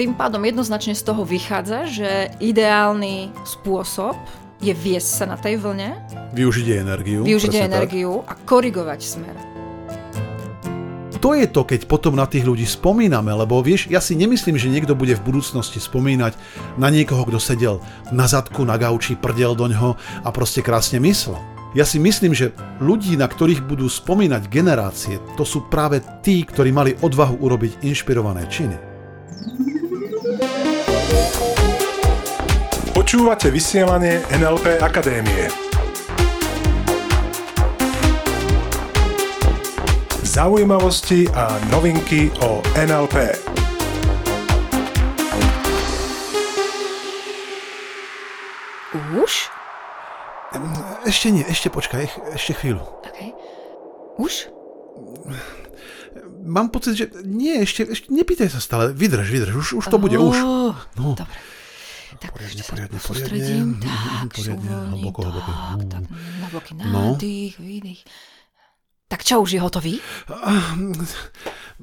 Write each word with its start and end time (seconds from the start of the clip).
tým 0.00 0.16
pádom 0.16 0.40
jednoznačne 0.40 0.96
z 0.96 1.04
toho 1.04 1.28
vychádza, 1.28 1.84
že 1.84 2.32
ideálny 2.40 3.36
spôsob 3.44 4.16
je 4.56 4.72
viesť 4.72 5.10
sa 5.12 5.24
na 5.28 5.36
tej 5.36 5.60
vlne, 5.60 5.92
Využiť 6.32 6.64
jej 6.72 6.80
energiu. 6.80 7.20
využiť 7.20 7.52
jej 7.52 7.68
presne 7.68 7.68
tak. 7.68 7.84
energiu 7.84 8.24
a 8.24 8.32
korigovať 8.32 9.00
smer. 9.04 9.36
To 11.20 11.36
je 11.36 11.44
to, 11.44 11.68
keď 11.68 11.84
potom 11.84 12.16
na 12.16 12.24
tých 12.24 12.48
ľudí 12.48 12.64
spomíname, 12.64 13.28
lebo 13.28 13.60
vieš, 13.60 13.92
ja 13.92 14.00
si 14.00 14.16
nemyslím, 14.16 14.56
že 14.56 14.72
niekto 14.72 14.96
bude 14.96 15.12
v 15.20 15.20
budúcnosti 15.20 15.76
spomínať 15.76 16.32
na 16.80 16.88
niekoho, 16.88 17.28
kto 17.28 17.36
sedel 17.36 17.84
na 18.08 18.24
zadku, 18.24 18.64
na 18.64 18.80
gauči, 18.80 19.20
prdel 19.20 19.52
do 19.52 19.68
ňoho 19.68 20.00
a 20.24 20.28
proste 20.32 20.64
krásne 20.64 20.96
myslel. 21.04 21.36
Ja 21.76 21.84
si 21.84 22.00
myslím, 22.00 22.32
že 22.32 22.56
ľudí, 22.80 23.20
na 23.20 23.28
ktorých 23.28 23.68
budú 23.68 23.84
spomínať 23.84 24.48
generácie, 24.48 25.20
to 25.36 25.44
sú 25.44 25.68
práve 25.68 26.00
tí, 26.24 26.40
ktorí 26.40 26.72
mali 26.72 26.96
odvahu 27.04 27.36
urobiť 27.36 27.84
inšpirované 27.84 28.48
činy. 28.48 28.89
Počúvate 33.10 33.50
vysielanie 33.50 34.22
NLP 34.30 34.78
Akadémie. 34.78 35.50
Zaujímavosti 40.22 41.26
a 41.34 41.58
novinky 41.74 42.30
o 42.38 42.62
NLP. 42.78 43.34
Už? 49.18 49.50
Ešte 51.02 51.34
nie, 51.34 51.42
ešte 51.50 51.66
počkaj, 51.66 52.06
ešte 52.38 52.62
chvíľu. 52.62 52.86
Okay. 53.10 53.34
Už? 54.22 54.54
Mám 56.46 56.70
pocit, 56.70 56.94
že 56.94 57.10
nie, 57.26 57.58
ešte, 57.58 57.90
ešte 57.90 58.06
nepýtaj 58.14 58.54
sa 58.54 58.62
stále, 58.62 58.94
vydrž, 58.94 59.26
vydrž, 59.26 59.54
už, 59.58 59.68
už 59.82 59.84
to 59.90 59.98
bude, 59.98 60.14
už. 60.14 60.38
No. 60.94 61.18
Dobre. 61.18 61.58
Tak 62.10 62.30
Poriadne, 62.32 62.58
sa 62.58 62.72
poriadne, 62.72 62.98
sústredím. 62.98 63.66
poriadne. 63.72 63.86
Tak, 63.86 64.28
Poriadne, 64.32 64.66
uvoľním, 64.66 64.90
hlboko, 64.96 65.20
hlboko. 65.22 65.50
Tak, 65.52 65.80
tak, 65.86 66.02
hlboký 66.42 66.72
No. 66.74 66.84
nádych, 67.14 67.54
výdych. 67.56 68.00
Tak 69.06 69.20
čo, 69.20 69.40
už 69.40 69.50
je 69.52 69.60
hotový? 69.60 69.94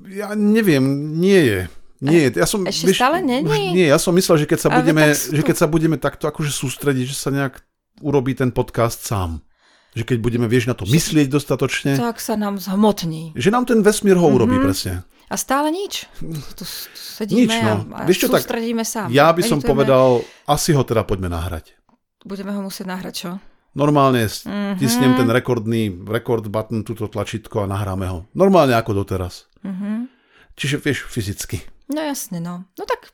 Ja 0.08 0.32
neviem, 0.34 0.84
nie 1.14 1.40
je. 1.40 1.60
Nie. 1.98 2.30
Ja 2.30 2.46
som, 2.46 2.62
Ešte 2.62 2.94
stále 2.94 3.20
není? 3.20 3.42
už 3.44 3.74
Nie, 3.74 3.90
ja 3.90 3.98
som 3.98 4.14
myslel, 4.14 4.38
že 4.38 4.48
keď 4.48 4.60
sa 4.60 4.70
budeme, 4.70 5.02
tak 5.08 5.34
že 5.34 5.42
keď 5.42 5.56
sa 5.58 5.68
budeme 5.68 5.98
takto 5.98 6.30
akože 6.30 6.52
sústrediť, 6.52 7.06
že 7.10 7.18
sa 7.18 7.34
nejak 7.34 7.58
urobí 8.00 8.38
ten 8.38 8.54
podcast 8.54 9.02
sám. 9.02 9.42
Že 9.92 10.04
keď 10.06 10.18
budeme, 10.22 10.46
vieš, 10.46 10.70
na 10.70 10.78
to 10.78 10.86
myslieť 10.86 11.26
dostatočne, 11.26 11.98
Tak 11.98 12.22
sa 12.22 12.38
nám 12.38 12.62
zhmotní. 12.62 13.34
že 13.34 13.50
nám 13.50 13.66
ten 13.66 13.82
vesmír 13.82 14.14
ho 14.14 14.28
urobí 14.30 14.54
Mhm. 14.54 14.64
presne. 14.64 14.94
A 15.28 15.36
stále 15.36 15.68
nič. 15.70 16.08
Tu 16.56 16.64
sedíme 16.96 17.46
Nič, 17.46 17.54
no. 17.60 17.74
a, 17.92 18.00
a 18.00 18.08
Vieš 18.08 18.18
čo, 18.18 18.28
tak 18.28 18.42
sústredíme 18.42 18.82
sa. 18.82 19.08
Ja 19.10 19.28
by 19.28 19.42
som 19.42 19.58
Editujeme. 19.58 19.72
povedal, 19.76 20.08
asi 20.46 20.72
ho 20.72 20.82
teda 20.82 21.04
poďme 21.04 21.28
nahrať. 21.28 21.76
Budeme 22.22 22.52
ho 22.52 22.62
musieť 22.62 22.88
nahrať, 22.88 23.14
čo? 23.18 23.32
Normálne 23.74 24.24
Mhm. 24.24 24.80
stisnem 24.80 25.14
ten 25.14 25.28
rekordný 25.28 25.92
record 26.04 26.48
button, 26.48 26.82
túto 26.82 27.06
tlačítko 27.06 27.62
a 27.62 27.68
nahráme 27.68 28.08
ho. 28.08 28.20
Normálne 28.34 28.74
ako 28.74 28.98
doteraz. 28.98 29.52
Mhm. 29.62 30.08
Čiže 30.56 30.80
vieš, 30.80 31.06
fyzicky. 31.06 31.62
No 31.88 32.02
jasne, 32.02 32.40
no. 32.40 32.66
No 32.74 32.84
tak 32.84 33.12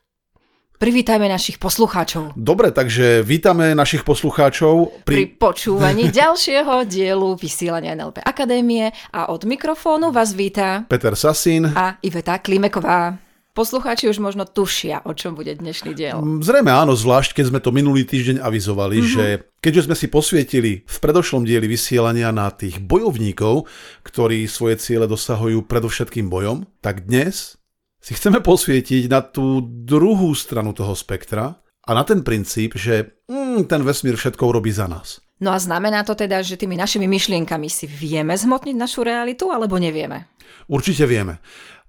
privítajme 0.84 1.32
našich 1.32 1.64
poslucháčov 1.64 2.36
Dobre, 2.36 2.76
takže 2.76 3.24
vítame 3.24 3.72
našich 3.72 4.04
poslucháčov 4.04 5.08
pri 5.08 5.32
pri... 5.32 5.40
počúvaní 5.40 6.12
ďalšieho 6.20 6.84
dielu 6.84 7.40
vysielania 7.40 7.96
NLP 7.96 8.20
Akadémie 8.20 8.92
a 9.16 9.32
od 9.32 9.48
mikrofónu 9.48 10.12
vás 10.12 10.36
víta 10.36 10.84
Peter 10.92 11.16
Sasín. 11.16 11.72
a 11.72 11.96
Iveta 12.04 12.36
Klimeková. 12.36 13.16
Poslucháči 13.54 14.10
už 14.10 14.18
možno 14.18 14.50
tušia, 14.50 15.06
o 15.06 15.14
čom 15.14 15.38
bude 15.38 15.54
dnešný 15.54 15.94
diel. 15.94 16.18
Zrejme 16.42 16.74
áno, 16.74 16.98
zvlášť 16.98 17.38
keď 17.38 17.46
sme 17.54 17.60
to 17.62 17.70
minulý 17.70 18.02
týždeň 18.04 18.42
avizovali, 18.42 18.98
Mhm. 18.98 19.04
mm-hmm. 19.06 19.14
že 19.16 19.26
keďže 19.62 19.82
sme 19.88 19.96
si 19.96 20.08
posvietili 20.10 20.72
v 20.84 20.98
predošlom 21.00 21.46
dieli 21.46 21.70
vysielania 21.70 22.34
na 22.34 22.50
tých 22.52 22.82
bojovníkov, 22.82 23.70
ktorí 24.04 24.50
svoje 24.50 24.82
ciele 24.82 25.08
dosahujú 25.08 25.64
predovšetkým 25.64 26.28
bojom, 26.28 26.66
tak 26.82 27.06
dnes 27.08 27.56
si 28.04 28.12
chceme 28.20 28.44
posvietiť 28.44 29.08
na 29.08 29.24
tú 29.24 29.64
druhú 29.64 30.36
stranu 30.36 30.76
toho 30.76 30.92
spektra 30.92 31.56
a 31.88 31.90
na 31.96 32.04
ten 32.04 32.20
princíp, 32.20 32.76
že 32.76 33.24
mm, 33.32 33.72
ten 33.72 33.80
vesmír 33.80 34.20
všetko 34.20 34.44
robí 34.52 34.76
za 34.76 34.92
nás. 34.92 35.24
No 35.40 35.56
a 35.56 35.60
znamená 35.60 36.04
to 36.04 36.12
teda, 36.12 36.44
že 36.44 36.60
tými 36.60 36.76
našimi 36.76 37.08
myšlienkami 37.08 37.72
si 37.72 37.88
vieme 37.88 38.36
zhmotniť 38.36 38.76
našu 38.76 39.08
realitu, 39.08 39.56
alebo 39.56 39.80
nevieme? 39.80 40.28
Určite 40.68 41.08
vieme. 41.08 41.40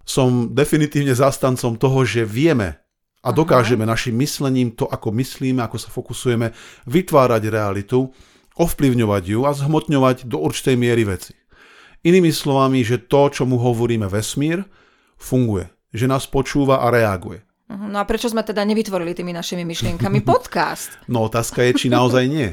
Som 0.07 0.55
definitívne 0.55 1.15
zastancom 1.19 1.75
toho, 1.75 2.07
že 2.07 2.23
vieme 2.23 2.79
a 3.25 3.35
dokážeme 3.35 3.83
našim 3.83 4.15
myslením 4.19 4.75
to, 4.75 4.87
ako 4.87 5.11
myslíme, 5.19 5.63
ako 5.67 5.79
sa 5.83 5.91
fokusujeme, 5.91 6.55
vytvárať 6.87 7.43
realitu, 7.51 8.11
ovplyvňovať 8.55 9.23
ju 9.35 9.41
a 9.47 9.51
zhmotňovať 9.51 10.31
do 10.31 10.39
určitej 10.39 10.77
miery 10.79 11.03
veci. 11.07 11.35
Inými 12.05 12.31
slovami, 12.31 12.85
že 12.87 13.03
to, 13.03 13.33
čo 13.33 13.43
mu 13.49 13.57
hovoríme 13.59 14.07
vesmír, 14.07 14.63
funguje. 15.17 15.75
Že 15.95 16.11
nás 16.11 16.27
počúva 16.27 16.83
a 16.83 16.91
reaguje. 16.91 17.47
Mhm, 17.71 17.95
No 17.95 18.03
a 18.03 18.05
prečo 18.05 18.27
sme 18.27 18.43
teda 18.43 18.67
nevytvorili 18.67 19.15
tými 19.15 19.31
našimi 19.31 19.63
myšlienkami 19.63 20.21
podcast? 20.31 20.99
No 21.07 21.31
otázka 21.31 21.63
je, 21.63 21.73
či 21.79 21.87
naozaj 21.87 22.25
nie. 22.27 22.51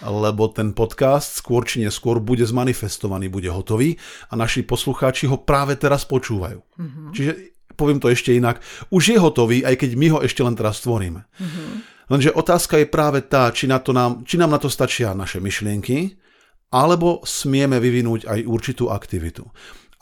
Lebo 0.00 0.48
ten 0.48 0.72
podcast 0.72 1.42
skôr 1.42 1.68
či 1.68 1.84
neskôr 1.84 2.16
bude 2.22 2.46
zmanifestovaný, 2.46 3.28
bude 3.28 3.52
hotový 3.52 4.00
a 4.30 4.38
naši 4.38 4.64
poslucháči 4.64 5.28
ho 5.28 5.36
práve 5.42 5.76
teraz 5.76 6.08
počúvajú. 6.08 6.56
Mm-hmm. 6.56 7.08
Čiže 7.12 7.32
poviem 7.76 8.00
to 8.00 8.08
ešte 8.08 8.32
inak, 8.32 8.62
už 8.88 9.02
je 9.12 9.18
hotový, 9.20 9.66
aj 9.66 9.76
keď 9.76 9.90
my 9.98 10.06
ho 10.14 10.18
ešte 10.24 10.40
len 10.40 10.56
teraz 10.56 10.80
stvoríme. 10.80 11.26
Mm-hmm. 11.26 11.68
Lenže 12.08 12.30
otázka 12.36 12.80
je 12.80 12.86
práve 12.88 13.24
tá, 13.24 13.48
či, 13.50 13.64
na 13.64 13.80
to 13.80 13.96
nám, 13.96 14.24
či 14.28 14.36
nám 14.36 14.52
na 14.52 14.60
to 14.60 14.68
stačia 14.68 15.16
naše 15.16 15.40
myšlienky, 15.40 16.16
alebo 16.72 17.24
smieme 17.24 17.80
vyvinúť 17.80 18.28
aj 18.28 18.40
určitú 18.44 18.92
aktivitu. 18.92 19.46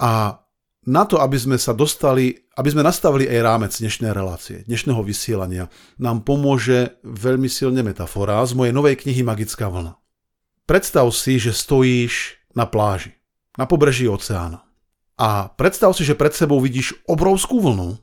A 0.03 0.42
na 0.83 1.07
to, 1.07 1.23
aby 1.23 1.39
sme 1.39 1.57
sa 1.59 1.71
dostali, 1.71 2.35
aby 2.59 2.69
sme 2.75 2.83
nastavili 2.83 3.31
aj 3.31 3.39
rámec 3.47 3.73
dnešnej 3.79 4.11
relácie, 4.11 4.67
dnešného 4.67 4.99
vysielania, 5.07 5.71
nám 6.03 6.27
pomôže 6.27 6.99
veľmi 7.07 7.47
silne 7.47 7.87
metafora 7.87 8.43
z 8.43 8.59
mojej 8.59 8.75
novej 8.75 8.99
knihy 8.99 9.23
Magická 9.23 9.71
vlna. 9.71 9.95
Predstav 10.67 11.07
si, 11.15 11.39
že 11.39 11.55
stojíš 11.55 12.43
na 12.59 12.67
pláži, 12.67 13.15
na 13.55 13.67
pobreží 13.71 14.11
oceána. 14.11 14.67
A 15.15 15.55
predstav 15.55 15.95
si, 15.95 16.03
že 16.03 16.19
pred 16.19 16.35
sebou 16.35 16.59
vidíš 16.59 16.99
obrovskú 17.07 17.63
vlnu, 17.63 18.03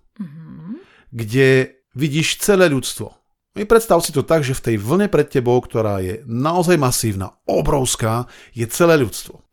kde 1.11 1.79
vidíš 1.97 2.40
celé 2.40 2.72
ľudstvo. 2.72 3.11
I 3.59 3.67
predstav 3.67 4.00
si 4.00 4.16
to 4.16 4.23
tak, 4.23 4.46
že 4.46 4.56
v 4.56 4.63
tej 4.72 4.75
vlne 4.79 5.11
pred 5.11 5.28
tebou, 5.28 5.59
ktorá 5.59 6.00
je 6.00 6.23
naozaj 6.23 6.79
masívna, 6.79 7.35
obrovská, 7.44 8.29
je 8.56 8.63
celé 8.72 8.96
ľudstvo. 9.03 9.44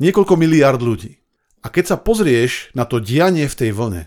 Niekoľko 0.00 0.38
miliard 0.38 0.80
ľudí. 0.80 1.18
A 1.62 1.66
keď 1.68 1.94
sa 1.94 1.96
pozrieš 1.98 2.70
na 2.74 2.86
to 2.86 3.02
dianie 3.02 3.50
v 3.50 3.58
tej 3.58 3.70
vlne, 3.74 4.02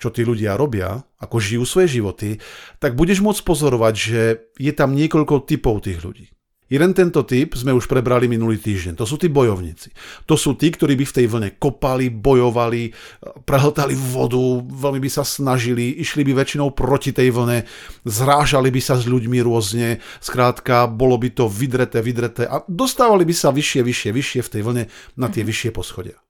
čo 0.00 0.08
tí 0.08 0.24
ľudia 0.24 0.56
robia, 0.56 1.04
ako 1.20 1.36
žijú 1.36 1.64
svoje 1.68 2.00
životy, 2.00 2.40
tak 2.80 2.96
budeš 2.96 3.20
môcť 3.20 3.44
pozorovať, 3.44 3.94
že 3.94 4.20
je 4.56 4.72
tam 4.72 4.96
niekoľko 4.96 5.44
typov 5.44 5.84
tých 5.84 6.00
ľudí. 6.00 6.32
Jeden 6.70 6.94
tento 6.94 7.26
typ 7.26 7.58
sme 7.58 7.74
už 7.74 7.90
prebrali 7.90 8.30
minulý 8.30 8.54
týždeň. 8.62 8.94
To 8.94 9.02
sú 9.02 9.18
tí 9.18 9.26
bojovníci. 9.26 9.90
To 10.30 10.38
sú 10.38 10.54
tí, 10.54 10.70
ktorí 10.70 10.94
by 10.94 11.02
v 11.02 11.16
tej 11.18 11.26
vlne 11.26 11.48
kopali, 11.58 12.14
bojovali, 12.14 12.94
prehltali 13.42 13.98
vodu, 13.98 14.38
veľmi 14.62 15.02
by 15.02 15.10
sa 15.10 15.26
snažili, 15.26 15.98
išli 15.98 16.22
by 16.22 16.30
väčšinou 16.38 16.70
proti 16.70 17.10
tej 17.10 17.34
vlne, 17.34 17.66
zrážali 18.06 18.70
by 18.70 18.78
sa 18.78 18.94
s 18.94 19.10
ľuďmi 19.10 19.42
rôzne, 19.42 19.98
skrátka, 20.22 20.86
bolo 20.86 21.18
by 21.18 21.34
to 21.34 21.50
vydreté, 21.50 22.06
vydreté 22.06 22.46
a 22.46 22.62
dostávali 22.70 23.26
by 23.26 23.34
sa 23.34 23.50
vyššie, 23.50 23.82
vyššie, 23.82 24.10
vyššie 24.14 24.40
v 24.46 24.52
tej 24.54 24.62
vlne 24.62 24.84
na 25.18 25.26
tie 25.26 25.42
vyššie 25.42 25.74
poschodia. 25.74 26.22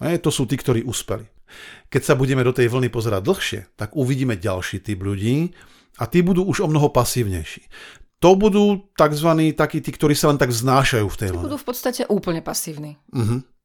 E, 0.00 0.16
to 0.18 0.32
sú 0.32 0.48
tí, 0.48 0.56
ktorí 0.56 0.82
uspeli. 0.82 1.28
Keď 1.92 2.02
sa 2.02 2.14
budeme 2.16 2.40
do 2.40 2.54
tej 2.54 2.72
vlny 2.72 2.88
pozerať 2.88 3.22
dlhšie, 3.26 3.60
tak 3.76 3.92
uvidíme 3.98 4.38
ďalší 4.38 4.80
typ 4.80 5.02
ľudí 5.02 5.52
a 6.00 6.08
tí 6.08 6.24
budú 6.24 6.46
už 6.46 6.64
o 6.64 6.68
mnoho 6.70 6.88
pasívnejší. 6.88 7.68
To 8.20 8.36
budú 8.36 8.92
tzv. 8.96 9.30
takí 9.56 9.80
tí, 9.80 9.90
ktorí 9.92 10.12
sa 10.12 10.28
len 10.28 10.36
tak 10.36 10.52
vznášajú 10.52 11.06
v 11.08 11.18
tej 11.18 11.28
vlne. 11.32 11.46
budú 11.48 11.58
v 11.60 11.66
podstate 11.66 12.02
úplne 12.08 12.40
pasívni. 12.44 12.96
Mhm. 13.12 13.60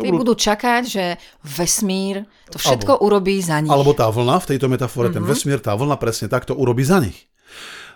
To 0.00 0.08
Tí 0.08 0.08
budú 0.08 0.32
čakať, 0.32 0.82
že 0.88 1.04
vesmír 1.44 2.24
to 2.48 2.56
všetko 2.56 3.04
urobí 3.04 3.36
za 3.44 3.60
nich. 3.60 3.68
Alebo 3.68 3.92
tá 3.92 4.08
vlna, 4.08 4.40
v 4.40 4.56
tejto 4.56 4.72
metafore, 4.72 5.12
mm-hmm. 5.12 5.20
ten 5.20 5.28
vesmír, 5.28 5.60
tá 5.60 5.76
vlna 5.76 6.00
presne 6.00 6.32
takto 6.32 6.56
urobí 6.56 6.80
za 6.80 7.04
nich. 7.04 7.28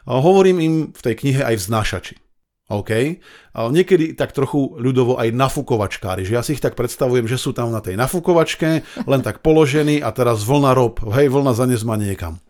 A 0.05 0.20
hovorím 0.20 0.61
im 0.61 0.75
v 0.93 1.00
tej 1.00 1.14
knihe 1.17 1.40
aj 1.40 1.56
vznášači. 1.56 2.20
OK? 2.66 3.22
A 3.54 3.70
niekedy 3.70 4.18
tak 4.18 4.34
trochu 4.34 4.74
ľudovo 4.74 5.14
aj 5.22 5.30
nafukovačkári, 5.30 6.26
že 6.26 6.34
ja 6.34 6.42
si 6.42 6.58
ich 6.58 6.62
tak 6.62 6.74
predstavujem, 6.74 7.30
že 7.30 7.38
sú 7.38 7.54
tam 7.54 7.70
na 7.70 7.78
tej 7.78 7.94
nafukovačke, 7.94 8.82
len 9.06 9.20
tak 9.22 9.38
položení 9.42 10.02
a 10.02 10.10
teraz 10.10 10.42
vlna 10.42 10.74
rob, 10.74 10.98
hej, 11.14 11.30
vlna 11.30 11.54
zanes 11.54 11.86
ma 11.86 11.94
niekam. 11.94 12.42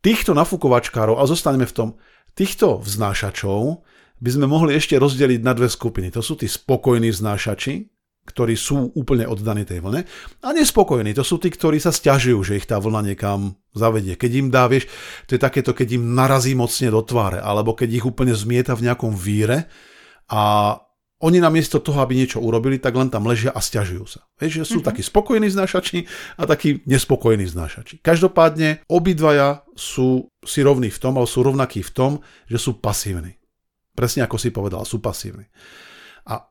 Týchto 0.00 0.32
nafukovačkárov, 0.32 1.20
a 1.20 1.24
zostaneme 1.28 1.68
v 1.68 1.76
tom, 1.76 1.88
týchto 2.32 2.80
vznášačov 2.80 3.84
by 4.16 4.30
sme 4.32 4.46
mohli 4.48 4.72
ešte 4.72 4.96
rozdeliť 4.96 5.44
na 5.44 5.52
dve 5.52 5.68
skupiny. 5.68 6.08
To 6.16 6.24
sú 6.24 6.40
tí 6.40 6.48
spokojní 6.48 7.12
vznášači, 7.12 7.95
ktorí 8.26 8.58
sú 8.58 8.90
úplne 8.98 9.24
oddaní 9.30 9.62
tej 9.62 9.80
vlne, 9.80 10.02
a 10.42 10.48
nespokojní, 10.50 11.14
to 11.14 11.22
sú 11.22 11.38
tí, 11.38 11.54
ktorí 11.54 11.78
sa 11.78 11.94
stiažujú, 11.94 12.42
že 12.42 12.58
ich 12.58 12.66
tá 12.66 12.82
vlna 12.82 13.14
niekam 13.14 13.54
zavedie. 13.70 14.18
Keď 14.18 14.30
im 14.34 14.48
dá, 14.50 14.66
vieš, 14.66 14.90
to 15.30 15.38
je 15.38 15.40
takéto, 15.40 15.70
keď 15.70 16.02
im 16.02 16.18
narazí 16.18 16.58
mocne 16.58 16.90
do 16.90 17.00
tváre, 17.06 17.38
alebo 17.38 17.78
keď 17.78 18.02
ich 18.02 18.04
úplne 18.04 18.34
zmieta 18.34 18.74
v 18.74 18.90
nejakom 18.90 19.14
víre 19.14 19.70
a 20.26 20.74
oni 21.16 21.40
namiesto 21.40 21.80
toho, 21.80 22.04
aby 22.04 22.12
niečo 22.12 22.44
urobili, 22.44 22.76
tak 22.76 22.92
len 22.92 23.08
tam 23.08 23.24
ležia 23.24 23.48
a 23.48 23.64
stiažujú 23.64 24.04
sa. 24.04 24.20
Vieš, 24.36 24.52
že 24.52 24.64
sú 24.68 24.84
mm-hmm. 24.84 24.88
takí 24.92 25.00
spokojní 25.00 25.48
znášači 25.48 26.04
a 26.36 26.44
takí 26.44 26.84
nespokojní 26.84 27.48
znášači. 27.48 28.04
Každopádne 28.04 28.84
obidvaja 28.84 29.64
sú 29.72 30.28
si 30.44 30.60
rovní 30.60 30.92
v 30.92 31.00
tom, 31.00 31.16
alebo 31.16 31.24
sú 31.24 31.40
rovnakí 31.40 31.80
v 31.80 31.92
tom, 31.96 32.12
že 32.52 32.60
sú 32.60 32.76
pasívni. 32.76 33.40
Presne 33.96 34.28
ako 34.28 34.36
si 34.36 34.52
povedal, 34.52 34.84
sú 34.84 35.00
pasívni. 35.00 35.48
A 36.28 36.44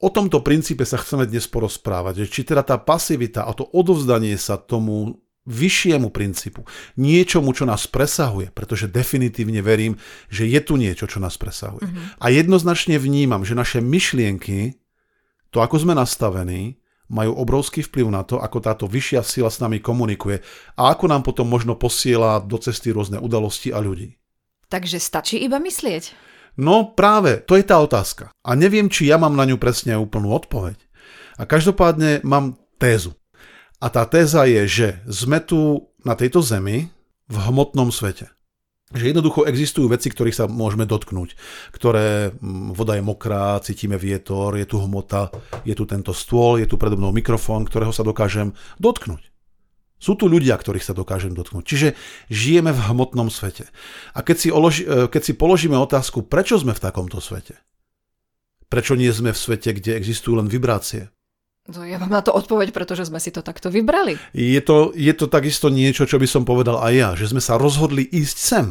o 0.00 0.08
tomto 0.08 0.40
princípe 0.40 0.88
sa 0.88 0.96
chceme 0.96 1.28
dnes 1.28 1.44
porozprávať, 1.46 2.24
že 2.24 2.26
či 2.32 2.40
teda 2.48 2.64
tá 2.64 2.80
pasivita 2.80 3.44
a 3.44 3.52
to 3.52 3.68
odovzdanie 3.68 4.34
sa 4.40 4.56
tomu 4.56 5.20
vyššiemu 5.48 6.12
princípu, 6.12 6.68
niečomu, 7.00 7.56
čo 7.56 7.64
nás 7.64 7.88
presahuje, 7.88 8.52
pretože 8.52 8.92
definitívne 8.92 9.64
verím, 9.64 9.96
že 10.28 10.44
je 10.44 10.60
tu 10.60 10.76
niečo, 10.76 11.08
čo 11.08 11.16
nás 11.16 11.40
presahuje. 11.40 11.84
Mm-hmm. 11.84 12.20
A 12.20 12.26
jednoznačne 12.28 13.00
vnímam, 13.00 13.42
že 13.42 13.56
naše 13.56 13.80
myšlienky, 13.80 14.76
to 15.48 15.64
ako 15.64 15.80
sme 15.80 15.96
nastavení, 15.96 16.80
majú 17.10 17.34
obrovský 17.34 17.82
vplyv 17.82 18.06
na 18.06 18.22
to, 18.22 18.38
ako 18.38 18.62
táto 18.62 18.86
vyššia 18.86 19.26
sila 19.26 19.50
s 19.50 19.58
nami 19.58 19.82
komunikuje 19.82 20.38
a 20.78 20.94
ako 20.94 21.10
nám 21.10 21.26
potom 21.26 21.50
možno 21.50 21.74
posiela 21.74 22.38
do 22.38 22.54
cesty 22.54 22.94
rôzne 22.94 23.18
udalosti 23.18 23.74
a 23.74 23.82
ľudí. 23.82 24.14
Takže 24.70 25.02
stačí 25.02 25.42
iba 25.42 25.58
myslieť? 25.58 26.29
No 26.58 26.96
práve, 26.96 27.42
to 27.44 27.54
je 27.54 27.64
tá 27.64 27.78
otázka. 27.78 28.34
A 28.42 28.50
neviem, 28.58 28.90
či 28.90 29.10
ja 29.10 29.20
mám 29.20 29.36
na 29.36 29.46
ňu 29.46 29.60
presne 29.60 29.94
úplnú 29.94 30.34
odpoveď. 30.34 30.76
A 31.40 31.46
každopádne 31.48 32.20
mám 32.26 32.58
tézu. 32.76 33.16
A 33.80 33.88
tá 33.88 34.04
téza 34.04 34.44
je, 34.44 34.62
že 34.68 34.88
sme 35.08 35.40
tu 35.40 35.88
na 36.04 36.12
tejto 36.12 36.44
zemi 36.44 36.92
v 37.30 37.36
hmotnom 37.36 37.88
svete. 37.88 38.28
Že 38.90 39.14
jednoducho 39.14 39.46
existujú 39.46 39.86
veci, 39.86 40.10
ktorých 40.10 40.34
sa 40.34 40.44
môžeme 40.50 40.82
dotknúť. 40.82 41.38
Ktoré 41.70 42.34
mm, 42.34 42.74
voda 42.74 42.98
je 42.98 43.06
mokrá, 43.06 43.62
cítime 43.62 43.94
vietor, 43.94 44.58
je 44.58 44.66
tu 44.66 44.82
hmota, 44.82 45.30
je 45.62 45.78
tu 45.78 45.86
tento 45.86 46.10
stôl, 46.10 46.58
je 46.58 46.66
tu 46.66 46.74
predo 46.74 46.98
mnou 46.98 47.14
mikrofón, 47.14 47.62
ktorého 47.70 47.94
sa 47.94 48.02
dokážem 48.02 48.50
dotknúť. 48.82 49.29
Sú 50.00 50.16
tu 50.16 50.32
ľudia, 50.32 50.56
ktorých 50.56 50.82
sa 50.82 50.96
dokážem 50.96 51.36
dotknúť. 51.36 51.64
Čiže 51.68 51.88
žijeme 52.32 52.72
v 52.72 52.80
hmotnom 52.88 53.28
svete. 53.28 53.68
A 54.16 54.24
keď 54.24 54.36
si, 54.40 54.48
oloži, 54.48 54.88
e, 54.88 55.12
keď 55.12 55.22
si 55.22 55.32
položíme 55.36 55.76
otázku, 55.76 56.24
prečo 56.24 56.56
sme 56.56 56.72
v 56.72 56.80
takomto 56.80 57.20
svete? 57.20 57.60
Prečo 58.72 58.96
nie 58.96 59.12
sme 59.12 59.36
v 59.36 59.38
svete, 59.38 59.76
kde 59.76 60.00
existujú 60.00 60.40
len 60.40 60.48
vibrácie? 60.48 61.12
No, 61.68 61.84
ja 61.84 62.00
mám 62.00 62.08
na 62.08 62.24
to 62.24 62.32
odpoveď, 62.32 62.72
pretože 62.72 63.12
sme 63.12 63.20
si 63.20 63.28
to 63.28 63.44
takto 63.44 63.68
vybrali. 63.68 64.16
Je 64.32 64.58
to, 64.64 64.96
je 64.96 65.12
to 65.12 65.28
takisto 65.28 65.68
niečo, 65.68 66.08
čo 66.08 66.16
by 66.16 66.24
som 66.24 66.48
povedal 66.48 66.80
aj 66.80 66.92
ja, 66.96 67.10
že 67.12 67.28
sme 67.30 67.44
sa 67.44 67.60
rozhodli 67.60 68.02
ísť 68.08 68.36
sem. 68.40 68.66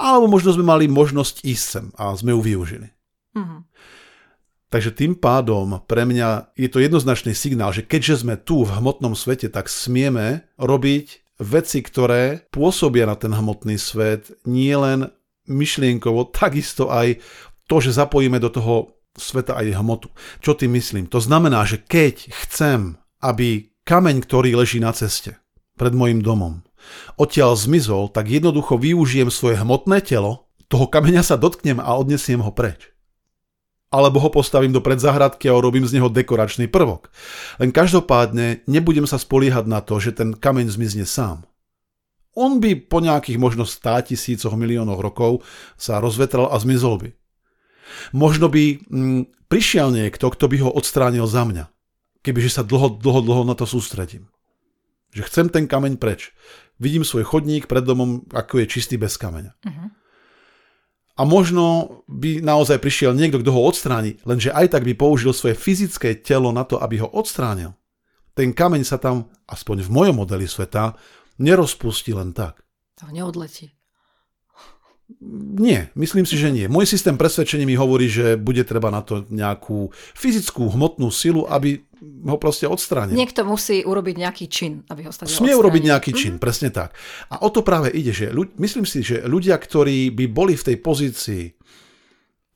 Alebo 0.00 0.32
možno 0.32 0.56
sme 0.56 0.64
mali 0.64 0.88
možnosť 0.88 1.44
ísť 1.44 1.64
sem 1.68 1.86
a 2.00 2.16
sme 2.16 2.32
ju 2.32 2.40
využili. 2.40 2.88
Mm-hmm. 3.36 3.60
Takže 4.68 4.92
tým 4.92 5.16
pádom 5.16 5.80
pre 5.88 6.04
mňa 6.04 6.52
je 6.52 6.68
to 6.68 6.84
jednoznačný 6.84 7.32
signál, 7.32 7.72
že 7.72 7.88
keďže 7.88 8.24
sme 8.24 8.36
tu 8.36 8.68
v 8.68 8.76
hmotnom 8.76 9.16
svete, 9.16 9.48
tak 9.48 9.72
smieme 9.72 10.44
robiť 10.60 11.40
veci, 11.40 11.80
ktoré 11.80 12.44
pôsobia 12.52 13.08
na 13.08 13.16
ten 13.16 13.32
hmotný 13.32 13.80
svet, 13.80 14.28
nie 14.44 14.76
len 14.76 15.08
myšlienkovo, 15.48 16.28
takisto 16.28 16.92
aj 16.92 17.16
to, 17.64 17.76
že 17.80 17.96
zapojíme 17.96 18.36
do 18.36 18.52
toho 18.52 18.92
sveta 19.16 19.56
aj 19.56 19.80
hmotu. 19.80 20.12
Čo 20.44 20.52
tým 20.52 20.76
myslím? 20.76 21.08
To 21.08 21.18
znamená, 21.18 21.64
že 21.64 21.80
keď 21.80 22.28
chcem, 22.44 23.00
aby 23.24 23.72
kameň, 23.88 24.20
ktorý 24.28 24.52
leží 24.52 24.84
na 24.84 24.92
ceste 24.92 25.40
pred 25.80 25.96
môjim 25.96 26.20
domom, 26.20 26.60
odtiaľ 27.16 27.56
zmizol, 27.56 28.12
tak 28.12 28.28
jednoducho 28.28 28.76
využijem 28.76 29.32
svoje 29.32 29.56
hmotné 29.58 30.04
telo, 30.04 30.48
toho 30.68 30.84
kameňa 30.84 31.24
sa 31.24 31.40
dotknem 31.40 31.80
a 31.80 31.96
odnesiem 31.96 32.44
ho 32.44 32.52
preč. 32.52 32.92
Alebo 33.88 34.20
ho 34.20 34.28
postavím 34.28 34.72
do 34.72 34.84
predzahradky 34.84 35.48
a 35.48 35.56
urobím 35.56 35.88
z 35.88 35.96
neho 35.96 36.12
dekoračný 36.12 36.68
prvok. 36.68 37.08
Len 37.56 37.72
každopádne 37.72 38.68
nebudem 38.68 39.08
sa 39.08 39.16
spoliehať 39.16 39.64
na 39.64 39.80
to, 39.80 39.96
že 39.96 40.12
ten 40.12 40.36
kameň 40.36 40.68
zmizne 40.68 41.08
sám. 41.08 41.48
On 42.36 42.60
by 42.62 42.76
po 42.86 43.00
nejakých 43.00 43.40
možno 43.40 43.64
100 43.64 44.12
tisícoch 44.12 44.54
miliónoch 44.54 45.00
rokov 45.00 45.42
sa 45.74 45.98
rozvetral 45.98 46.52
a 46.52 46.56
zmizol 46.60 47.00
by. 47.00 47.10
Možno 48.12 48.52
by 48.52 48.78
mm, 48.78 49.48
prišiel 49.48 49.90
niekto, 49.90 50.28
kto 50.30 50.44
by 50.46 50.56
ho 50.62 50.70
odstránil 50.70 51.24
za 51.24 51.42
mňa. 51.48 51.66
Kebyže 52.22 52.60
sa 52.60 52.62
dlho, 52.62 53.00
dlho, 53.00 53.20
dlho 53.24 53.42
na 53.48 53.56
to 53.56 53.64
sústredím. 53.64 54.28
Že 55.16 55.22
chcem 55.26 55.46
ten 55.48 55.64
kameň 55.64 55.96
preč. 55.96 56.36
Vidím 56.78 57.02
svoj 57.02 57.26
chodník 57.26 57.66
pred 57.66 57.82
domom, 57.82 58.28
ako 58.30 58.62
je 58.62 58.66
čistý 58.70 58.94
bez 59.00 59.18
kameňa. 59.18 59.56
Uh-huh. 59.66 59.88
A 61.18 61.26
možno 61.26 61.98
by 62.06 62.38
naozaj 62.38 62.78
prišiel 62.78 63.10
niekto, 63.10 63.42
kto 63.42 63.50
ho 63.50 63.66
odstráni, 63.66 64.22
lenže 64.22 64.54
aj 64.54 64.78
tak 64.78 64.86
by 64.86 64.94
použil 64.94 65.34
svoje 65.34 65.58
fyzické 65.58 66.14
telo 66.14 66.54
na 66.54 66.62
to, 66.62 66.78
aby 66.78 67.02
ho 67.02 67.10
odstránil. 67.10 67.74
Ten 68.38 68.54
kameň 68.54 68.86
sa 68.86 69.02
tam, 69.02 69.26
aspoň 69.50 69.82
v 69.82 69.90
mojom 69.90 70.22
modeli 70.22 70.46
sveta, 70.46 70.94
nerozpustí 71.42 72.14
len 72.14 72.30
tak. 72.30 72.62
To 73.02 73.10
neodletí. 73.10 73.77
Nie, 75.58 75.88
myslím 75.96 76.28
si, 76.28 76.36
že 76.36 76.52
nie. 76.52 76.68
Môj 76.68 76.84
systém 76.84 77.16
presvedčenia 77.16 77.64
mi 77.64 77.80
hovorí, 77.80 78.12
že 78.12 78.36
bude 78.36 78.60
treba 78.62 78.92
na 78.92 79.00
to 79.00 79.24
nejakú 79.32 79.88
fyzickú, 80.12 80.68
hmotnú 80.68 81.08
silu, 81.08 81.48
aby 81.48 81.80
ho 82.28 82.36
proste 82.38 82.68
odstránil. 82.68 83.16
Niekto 83.18 83.42
musí 83.42 83.82
urobiť 83.82 84.14
nejaký 84.20 84.46
čin, 84.46 84.86
aby 84.86 85.08
ho 85.08 85.12
stane 85.12 85.32
Smie 85.32 85.56
urobiť 85.56 85.82
nejaký 85.82 86.10
čin, 86.14 86.36
mm-hmm. 86.36 86.44
presne 86.44 86.70
tak. 86.70 86.94
A 87.32 87.42
o 87.42 87.48
to 87.50 87.66
práve 87.66 87.90
ide, 87.90 88.14
že 88.14 88.30
ľud- 88.30 88.54
myslím 88.60 88.86
si, 88.86 89.02
že 89.02 89.24
ľudia, 89.26 89.58
ktorí 89.58 90.14
by 90.14 90.24
boli 90.30 90.54
v 90.54 90.66
tej 90.72 90.76
pozícii 90.78 91.57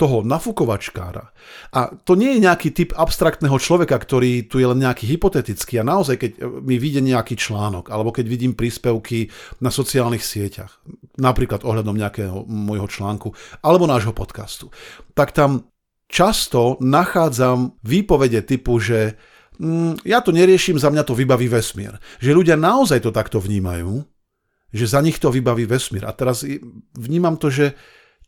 toho 0.03 0.27
nafúkovačkára. 0.27 1.31
A 1.71 1.95
to 1.95 2.19
nie 2.19 2.35
je 2.35 2.43
nejaký 2.43 2.75
typ 2.75 2.91
abstraktného 2.99 3.55
človeka, 3.63 3.95
ktorý 3.95 4.51
tu 4.51 4.59
je 4.59 4.67
len 4.67 4.83
nejaký 4.83 5.07
hypotetický. 5.15 5.79
A 5.79 5.87
naozaj, 5.87 6.19
keď 6.19 6.31
mi 6.43 6.75
vyjde 6.75 7.07
nejaký 7.07 7.39
článok, 7.39 7.95
alebo 7.95 8.11
keď 8.11 8.27
vidím 8.27 8.59
príspevky 8.59 9.31
na 9.63 9.71
sociálnych 9.71 10.27
sieťach, 10.27 10.83
napríklad 11.23 11.63
ohľadom 11.63 11.95
nejakého 11.95 12.43
môjho 12.51 12.91
článku, 12.91 13.31
alebo 13.63 13.87
nášho 13.87 14.11
podcastu, 14.11 14.75
tak 15.15 15.31
tam 15.31 15.71
často 16.11 16.83
nachádzam 16.83 17.79
výpovede 17.87 18.43
typu, 18.43 18.83
že 18.83 19.15
mm, 19.63 20.03
ja 20.03 20.19
to 20.19 20.35
neriešim, 20.35 20.83
za 20.83 20.91
mňa 20.91 21.07
to 21.07 21.15
vybaví 21.15 21.47
vesmír. 21.47 21.95
Že 22.19 22.43
ľudia 22.43 22.57
naozaj 22.59 23.07
to 23.07 23.15
takto 23.15 23.39
vnímajú, 23.39 24.03
že 24.75 24.91
za 24.91 24.99
nich 24.99 25.23
to 25.23 25.31
vybaví 25.31 25.63
vesmír. 25.63 26.03
A 26.03 26.11
teraz 26.11 26.43
vnímam 26.99 27.39
to, 27.39 27.55
že 27.55 27.79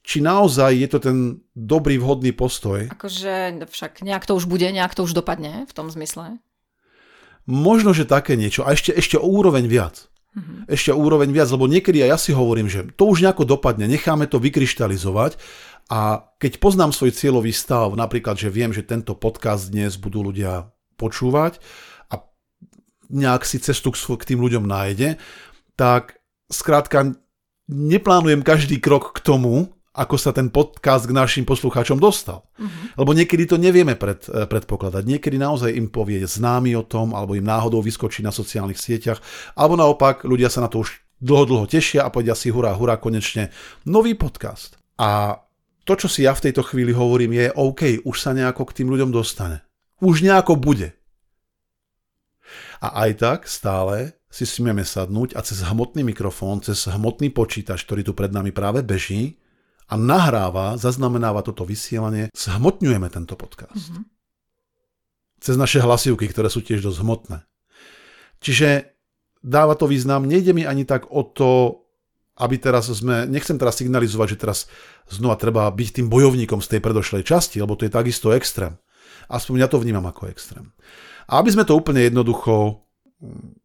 či 0.05 0.21
naozaj 0.21 0.77
je 0.77 0.89
to 0.93 0.99
ten 1.01 1.17
dobrý, 1.57 1.97
vhodný 1.97 2.37
postoj. 2.37 2.93
Akože 2.93 3.65
však 3.65 4.05
nejak 4.05 4.29
to 4.29 4.37
už 4.37 4.45
bude, 4.45 4.69
nejak 4.69 4.93
to 4.93 5.09
už 5.09 5.17
dopadne 5.17 5.65
v 5.65 5.73
tom 5.73 5.89
zmysle. 5.89 6.39
Možno, 7.49 7.97
že 7.97 8.05
také 8.05 8.37
niečo. 8.37 8.69
A 8.69 8.77
ešte, 8.77 8.93
ešte 8.93 9.17
o 9.17 9.25
úroveň 9.25 9.65
viac. 9.65 10.13
Mm-hmm. 10.35 10.69
Ešte 10.69 10.91
o 10.93 11.01
úroveň 11.01 11.33
viac, 11.33 11.49
lebo 11.49 11.65
niekedy 11.65 12.05
aj 12.05 12.11
ja 12.11 12.19
si 12.21 12.33
hovorím, 12.37 12.69
že 12.69 12.91
to 12.99 13.09
už 13.09 13.25
nejako 13.25 13.47
dopadne, 13.47 13.87
necháme 13.87 14.27
to 14.27 14.43
vykryštalizovať 14.43 15.39
a 15.87 16.27
keď 16.43 16.59
poznám 16.59 16.91
svoj 16.91 17.15
cieľový 17.15 17.55
stav, 17.55 17.95
napríklad, 17.95 18.35
že 18.35 18.51
viem, 18.51 18.75
že 18.75 18.83
tento 18.83 19.15
podcast 19.15 19.71
dnes 19.71 19.95
budú 19.95 20.27
ľudia 20.27 20.75
počúvať 20.99 21.63
a 22.11 22.27
nejak 23.15 23.47
si 23.47 23.63
cestu 23.63 23.95
k 23.95 24.27
tým 24.35 24.43
ľuďom 24.43 24.67
nájde, 24.67 25.23
tak 25.79 26.19
skrátka 26.51 27.15
neplánujem 27.71 28.43
každý 28.43 28.83
krok 28.83 29.15
k 29.15 29.23
tomu, 29.23 29.71
ako 29.95 30.19
sa 30.19 30.35
ten 30.35 30.51
podcast 30.51 31.07
k 31.07 31.15
našim 31.15 31.47
poslucháčom 31.47 32.03
dostal. 32.03 32.43
Uh-huh. 32.59 32.99
Lebo 32.99 33.15
niekedy 33.15 33.47
to 33.47 33.55
nevieme 33.55 33.95
pred, 33.95 34.27
eh, 34.27 34.43
predpokladať. 34.43 35.07
Niekedy 35.07 35.39
naozaj 35.39 35.71
im 35.71 35.87
povie 35.87 36.19
známy 36.27 36.75
o 36.75 36.83
tom, 36.83 37.15
alebo 37.15 37.39
im 37.39 37.47
náhodou 37.47 37.79
vyskočí 37.79 38.27
na 38.27 38.35
sociálnych 38.35 38.79
sieťach, 38.79 39.23
alebo 39.55 39.79
naopak 39.79 40.27
ľudia 40.27 40.51
sa 40.51 40.67
na 40.67 40.69
to 40.69 40.83
už 40.83 40.99
dlho, 41.23 41.47
dlho 41.47 41.67
tešia 41.71 42.03
a 42.03 42.11
povedia 42.11 42.35
si 42.35 42.51
hurá, 42.51 42.75
hurá, 42.75 42.99
konečne 42.99 43.55
nový 43.87 44.19
podcast. 44.19 44.75
A 44.99 45.39
to, 45.87 45.95
čo 45.95 46.11
si 46.11 46.27
ja 46.27 46.35
v 46.35 46.51
tejto 46.51 46.67
chvíli 46.67 46.91
hovorím, 46.91 47.39
je 47.39 47.47
OK, 47.55 48.03
už 48.03 48.17
sa 48.19 48.35
nejako 48.35 48.67
k 48.67 48.83
tým 48.83 48.91
ľuďom 48.91 49.15
dostane. 49.15 49.63
Už 50.03 50.27
nejako 50.27 50.59
bude. 50.59 50.91
A 52.83 53.07
aj 53.07 53.11
tak 53.23 53.41
stále 53.47 54.19
si 54.27 54.43
smieme 54.43 54.83
sadnúť 54.83 55.39
a 55.39 55.41
cez 55.47 55.63
hmotný 55.63 56.03
mikrofón, 56.03 56.59
cez 56.67 56.91
hmotný 56.91 57.31
počítač, 57.31 57.87
ktorý 57.87 58.03
tu 58.03 58.13
pred 58.19 58.35
nami 58.35 58.51
práve 58.51 58.83
beží, 58.83 59.39
a 59.89 59.95
nahráva, 60.01 60.81
zaznamenáva 60.81 61.45
toto 61.45 61.69
vysielanie, 61.69 62.33
zhmotňujeme 62.33 63.09
tento 63.13 63.37
podcast. 63.37 63.93
Mm-hmm. 63.93 64.05
Cez 65.45 65.55
naše 65.61 65.85
hlasivky, 65.85 66.25
ktoré 66.33 66.49
sú 66.49 66.65
tiež 66.65 66.81
dosť 66.81 66.99
hmotné. 67.05 67.39
Čiže 68.41 68.97
dáva 69.45 69.77
to 69.77 69.85
význam, 69.85 70.25
nejde 70.25 70.57
mi 70.57 70.65
ani 70.65 70.89
tak 70.89 71.13
o 71.13 71.21
to, 71.21 71.85
aby 72.41 72.57
teraz 72.59 72.89
sme, 72.89 73.29
nechcem 73.29 73.61
teraz 73.61 73.79
signalizovať, 73.79 74.35
že 74.35 74.41
teraz 74.41 74.59
znova 75.07 75.37
treba 75.37 75.69
byť 75.69 76.01
tým 76.01 76.09
bojovníkom 76.09 76.65
z 76.65 76.77
tej 76.77 76.81
predošlej 76.81 77.23
časti, 77.29 77.61
lebo 77.61 77.77
to 77.77 77.87
je 77.87 77.93
takisto 77.93 78.33
extrém. 78.33 78.81
Aspoň 79.29 79.65
ja 79.65 79.69
to 79.69 79.81
vnímam 79.81 80.05
ako 80.09 80.33
extrém. 80.33 80.73
A 81.29 81.41
aby 81.41 81.53
sme 81.53 81.65
to 81.65 81.77
úplne 81.77 82.05
jednoducho 82.05 82.85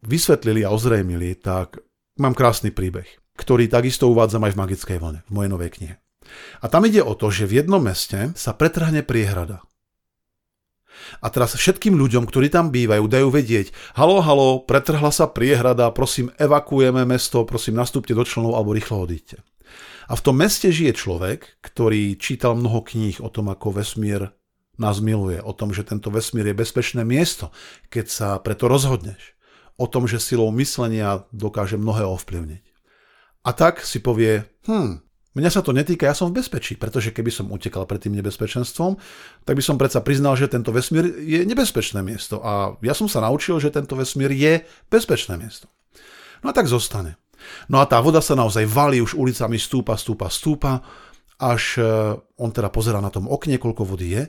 vysvetlili 0.03 0.63
a 0.63 0.71
ozrejmili, 0.71 1.35
tak 1.35 1.79
mám 2.19 2.35
krásny 2.35 2.71
príbeh, 2.71 3.07
ktorý 3.35 3.67
takisto 3.67 4.07
uvádzam 4.07 4.43
aj 4.47 4.53
v 4.55 4.59
Magickej 4.59 4.97
vlne, 4.99 5.19
v 5.27 5.31
mojej 5.31 5.51
novej 5.51 5.71
knihe. 5.75 5.95
A 6.59 6.65
tam 6.67 6.85
ide 6.85 6.99
o 6.99 7.15
to, 7.15 7.31
že 7.31 7.49
v 7.49 7.63
jednom 7.63 7.79
meste 7.79 8.35
sa 8.35 8.51
pretrhne 8.51 9.01
priehrada. 9.05 9.63
A 11.23 11.31
teraz 11.31 11.55
všetkým 11.55 11.95
ľuďom, 11.95 12.27
ktorí 12.27 12.51
tam 12.51 12.69
bývajú, 12.69 13.07
dajú 13.07 13.27
vedieť, 13.31 13.71
halo, 13.95 14.19
halo, 14.19 14.61
pretrhla 14.61 15.09
sa 15.09 15.31
priehrada, 15.31 15.89
prosím, 15.95 16.29
evakuujeme 16.37 17.07
mesto, 17.07 17.47
prosím, 17.47 17.79
nastúpte 17.79 18.13
do 18.13 18.23
členov 18.27 18.59
alebo 18.59 18.75
rýchlo 18.75 19.07
odíďte. 19.07 19.41
A 20.09 20.17
v 20.17 20.23
tom 20.25 20.41
meste 20.41 20.73
žije 20.73 20.97
človek, 20.97 21.61
ktorý 21.61 22.17
čítal 22.17 22.57
mnoho 22.57 22.81
kníh 22.81 23.21
o 23.21 23.29
tom, 23.29 23.53
ako 23.53 23.77
vesmír 23.77 24.33
nás 24.79 25.03
miluje, 25.03 25.37
o 25.43 25.53
tom, 25.53 25.75
že 25.75 25.85
tento 25.85 26.09
vesmír 26.09 26.49
je 26.49 26.55
bezpečné 26.57 27.03
miesto, 27.03 27.51
keď 27.93 28.05
sa 28.09 28.27
preto 28.39 28.65
rozhodneš, 28.65 29.35
o 29.75 29.85
tom, 29.85 30.07
že 30.09 30.17
silou 30.17 30.49
myslenia 30.55 31.27
dokáže 31.35 31.77
mnohé 31.77 32.07
ovplyvniť. 32.07 32.63
A 33.45 33.49
tak 33.53 33.85
si 33.85 34.01
povie, 34.01 34.47
hm, 34.65 35.03
Mňa 35.37 35.49
sa 35.53 35.61
to 35.61 35.77
netýka, 35.77 36.09
ja 36.09 36.17
som 36.17 36.33
v 36.33 36.41
bezpečí, 36.41 36.73
pretože 36.73 37.13
keby 37.13 37.29
som 37.29 37.53
utekal 37.53 37.85
pred 37.85 38.01
tým 38.01 38.17
nebezpečenstvom, 38.17 38.97
tak 39.45 39.53
by 39.53 39.61
som 39.61 39.77
predsa 39.77 40.01
priznal, 40.01 40.33
že 40.33 40.49
tento 40.49 40.73
vesmír 40.73 41.05
je 41.21 41.45
nebezpečné 41.45 42.01
miesto. 42.01 42.41
A 42.41 42.73
ja 42.81 42.97
som 42.97 43.05
sa 43.05 43.21
naučil, 43.21 43.61
že 43.61 43.69
tento 43.69 43.93
vesmír 43.93 44.33
je 44.33 44.65
bezpečné 44.89 45.37
miesto. 45.37 45.69
No 46.41 46.49
a 46.49 46.53
tak 46.53 46.65
zostane. 46.65 47.21
No 47.69 47.77
a 47.77 47.85
tá 47.85 48.01
voda 48.01 48.25
sa 48.25 48.33
naozaj 48.33 48.65
valí, 48.65 49.05
už 49.05 49.13
ulicami 49.13 49.61
stúpa, 49.61 49.95
stúpa, 50.01 50.33
stúpa, 50.33 50.81
až 51.39 51.77
e, 51.79 51.85
on 52.41 52.49
teda 52.51 52.67
pozera 52.73 52.99
na 52.99 53.13
tom 53.13 53.29
okne, 53.29 53.61
koľko 53.61 53.85
vody 53.85 54.17
je 54.17 54.23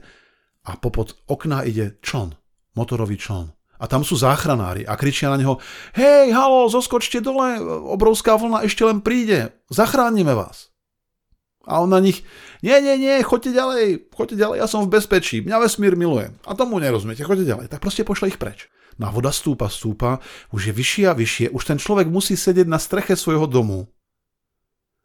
a 0.68 0.70
popod 0.78 1.18
okna 1.26 1.66
ide 1.66 1.98
čln, 2.04 2.36
motorový 2.78 3.18
čln. 3.18 3.50
A 3.80 3.88
tam 3.88 4.04
sú 4.04 4.14
záchranári 4.14 4.84
a 4.84 4.94
kričia 4.94 5.32
na 5.32 5.40
neho, 5.40 5.56
hej, 5.96 6.30
halo, 6.36 6.68
zoskočte 6.68 7.24
dole, 7.24 7.56
obrovská 7.88 8.36
vlna 8.36 8.68
ešte 8.68 8.84
len 8.84 9.00
príde, 9.00 9.56
zachránime 9.72 10.36
vás. 10.36 10.69
A 11.68 11.84
on 11.84 11.92
na 11.92 12.00
nich, 12.00 12.24
nie, 12.64 12.72
nie, 12.80 12.96
nie, 12.96 13.20
choďte 13.20 13.52
ďalej, 13.52 14.08
choďte 14.16 14.36
ďalej, 14.40 14.56
ja 14.64 14.66
som 14.66 14.88
v 14.88 14.96
bezpečí, 14.96 15.44
mňa 15.44 15.60
vesmír 15.60 15.92
miluje. 15.92 16.32
A 16.48 16.56
tomu 16.56 16.80
nerozumiete, 16.80 17.20
choďte 17.20 17.52
ďalej. 17.52 17.66
Tak 17.68 17.84
proste 17.84 18.00
pošle 18.00 18.32
ich 18.32 18.40
preč. 18.40 18.72
No 18.96 19.08
a 19.08 19.14
voda 19.14 19.28
stúpa, 19.32 19.68
stúpa, 19.68 20.24
už 20.52 20.70
je 20.70 20.72
vyššie 20.76 21.04
a 21.08 21.16
vyššie, 21.16 21.46
už 21.52 21.62
ten 21.64 21.78
človek 21.80 22.08
musí 22.08 22.36
sedieť 22.36 22.68
na 22.68 22.80
streche 22.80 23.16
svojho 23.16 23.48
domu, 23.48 23.88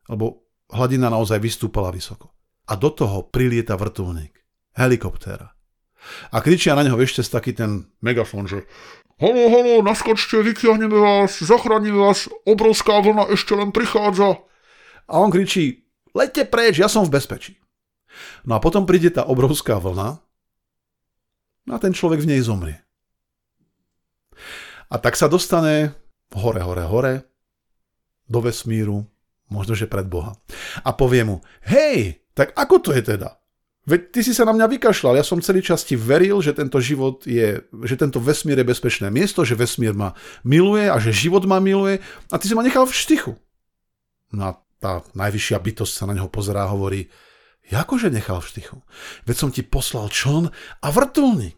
lebo 0.08 0.48
hladina 0.72 1.12
naozaj 1.12 1.40
vystúpala 1.40 1.92
vysoko. 1.92 2.32
A 2.66 2.76
do 2.76 2.92
toho 2.92 3.28
prilieta 3.30 3.78
vrtulník, 3.80 4.36
helikoptéra. 4.76 5.54
A 6.34 6.38
kričia 6.42 6.78
na 6.78 6.86
neho 6.86 6.98
ešte 7.02 7.24
taký 7.26 7.54
ten 7.56 7.90
megafón, 8.02 8.46
že 8.46 8.66
Halo, 9.16 9.48
halo, 9.48 9.80
naskočte, 9.80 10.44
vykiahneme 10.44 10.92
vás, 10.92 11.40
zachránime 11.40 12.04
vás, 12.04 12.28
obrovská 12.44 13.00
vlna 13.00 13.32
ešte 13.32 13.56
len 13.56 13.72
prichádza. 13.72 14.44
A 15.08 15.24
on 15.24 15.32
kričí, 15.32 15.85
Lete 16.16 16.48
preč, 16.48 16.80
ja 16.80 16.88
som 16.88 17.04
v 17.04 17.20
bezpečí. 17.20 17.60
No 18.48 18.56
a 18.56 18.64
potom 18.64 18.88
príde 18.88 19.12
tá 19.12 19.28
obrovská 19.28 19.76
vlna 19.76 20.24
a 21.68 21.78
ten 21.78 21.92
človek 21.92 22.24
v 22.24 22.30
nej 22.32 22.42
zomrie. 22.42 22.80
A 24.88 24.96
tak 24.96 25.20
sa 25.20 25.28
dostane 25.28 25.92
hore, 26.32 26.64
hore, 26.64 26.88
hore, 26.88 27.14
do 28.32 28.40
vesmíru, 28.40 29.04
možno 29.52 29.76
že 29.76 29.92
pred 29.92 30.08
Boha. 30.08 30.40
A 30.88 30.96
povie 30.96 31.28
mu, 31.28 31.44
hej, 31.68 32.24
tak 32.32 32.56
ako 32.56 32.80
to 32.80 32.90
je 32.96 33.04
teda? 33.04 33.36
Veď 33.86 34.02
ty 34.10 34.20
si 34.26 34.34
sa 34.34 34.50
na 34.50 34.54
mňa 34.58 34.66
vykašľal, 34.66 35.22
ja 35.22 35.26
som 35.26 35.38
celý 35.46 35.62
čas 35.62 35.86
ti 35.86 35.94
veril, 35.94 36.42
že 36.42 36.58
tento 36.58 36.82
život 36.82 37.22
je, 37.22 37.62
že 37.86 37.96
tento 38.02 38.18
vesmír 38.18 38.58
je 38.58 38.66
bezpečné 38.66 39.14
miesto, 39.14 39.46
že 39.46 39.54
vesmír 39.54 39.94
ma 39.94 40.18
miluje 40.42 40.90
a 40.90 40.98
že 40.98 41.14
život 41.14 41.46
ma 41.46 41.62
miluje 41.62 42.02
a 42.34 42.36
ty 42.42 42.50
si 42.50 42.58
ma 42.58 42.66
nechal 42.66 42.90
v 42.90 42.98
štychu. 42.98 43.38
No 44.34 44.42
a 44.42 44.52
tá 44.80 45.02
najvyššia 45.16 45.58
bytosť 45.60 45.94
sa 45.94 46.08
na 46.10 46.18
neho 46.18 46.30
pozerá 46.30 46.68
a 46.68 46.74
hovorí, 46.74 47.08
akože 47.70 48.14
nechal 48.14 48.42
v 48.42 48.50
štychu? 48.50 48.78
Veď 49.26 49.36
som 49.36 49.50
ti 49.50 49.66
poslal 49.66 50.10
čln 50.12 50.52
a 50.82 50.88
vrtulník. 50.94 51.58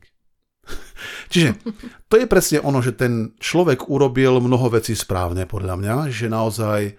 Čiže 1.32 1.60
to 2.12 2.16
je 2.20 2.28
presne 2.28 2.60
ono, 2.64 2.84
že 2.84 2.96
ten 2.96 3.36
človek 3.40 3.88
urobil 3.88 4.40
mnoho 4.40 4.72
vecí 4.72 4.96
správne 4.96 5.48
podľa 5.48 5.76
mňa, 5.80 5.96
že 6.12 6.28
naozaj 6.28 6.96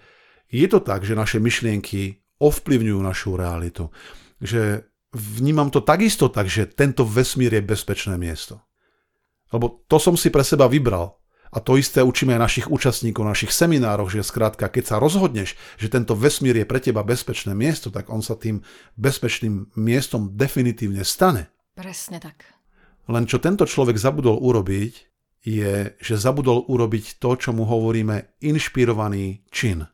je 0.49 0.67
to 0.69 0.81
tak, 0.81 1.05
že 1.05 1.13
naše 1.13 1.37
myšlienky 1.37 2.25
ovplyvňujú 2.41 2.99
našu 3.03 3.37
realitu. 3.37 3.93
Že 4.41 4.87
vnímam 5.13 5.69
to 5.69 5.85
takisto 5.85 6.29
tak, 6.29 6.49
že 6.49 6.69
tento 6.69 7.05
vesmír 7.05 7.53
je 7.53 7.63
bezpečné 7.65 8.17
miesto. 8.17 8.61
Lebo 9.49 9.85
to 9.89 9.97
som 9.97 10.13
si 10.17 10.29
pre 10.29 10.45
seba 10.45 10.69
vybral. 10.69 11.18
A 11.49 11.57
to 11.57 11.81
isté 11.81 12.05
učíme 12.05 12.37
aj 12.37 12.41
našich 12.45 12.67
účastníkov, 12.69 13.25
našich 13.25 13.49
seminároch, 13.49 14.13
že 14.13 14.21
skrátka, 14.21 14.69
keď 14.69 14.93
sa 14.93 15.01
rozhodneš, 15.01 15.57
že 15.81 15.89
tento 15.89 16.13
vesmír 16.13 16.53
je 16.53 16.69
pre 16.69 16.77
teba 16.77 17.01
bezpečné 17.01 17.57
miesto, 17.57 17.89
tak 17.89 18.13
on 18.13 18.21
sa 18.21 18.37
tým 18.37 18.61
bezpečným 18.93 19.73
miestom 19.73 20.37
definitívne 20.37 21.01
stane. 21.01 21.49
Presne 21.73 22.21
tak. 22.21 22.45
Len 23.09 23.25
čo 23.25 23.41
tento 23.41 23.65
človek 23.65 23.97
zabudol 23.97 24.37
urobiť, 24.37 25.09
je, 25.41 25.95
že 25.97 26.15
zabudol 26.19 26.67
urobiť 26.67 27.17
to, 27.17 27.33
čo 27.39 27.49
mu 27.55 27.65
hovoríme 27.65 28.37
inšpirovaný 28.43 29.47
čin. 29.49 29.87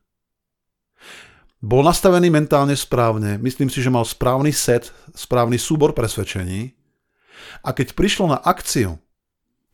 Bol 1.64 1.82
nastavený 1.82 2.30
mentálne 2.30 2.76
správne, 2.76 3.40
myslím 3.40 3.72
si, 3.72 3.80
že 3.80 3.94
mal 3.94 4.04
správny 4.04 4.52
set, 4.52 4.92
správny 5.16 5.56
súbor 5.56 5.96
presvedčení 5.96 6.76
a 7.64 7.74
keď 7.74 7.96
prišlo 7.96 8.36
na 8.36 8.38
akciu, 8.38 9.00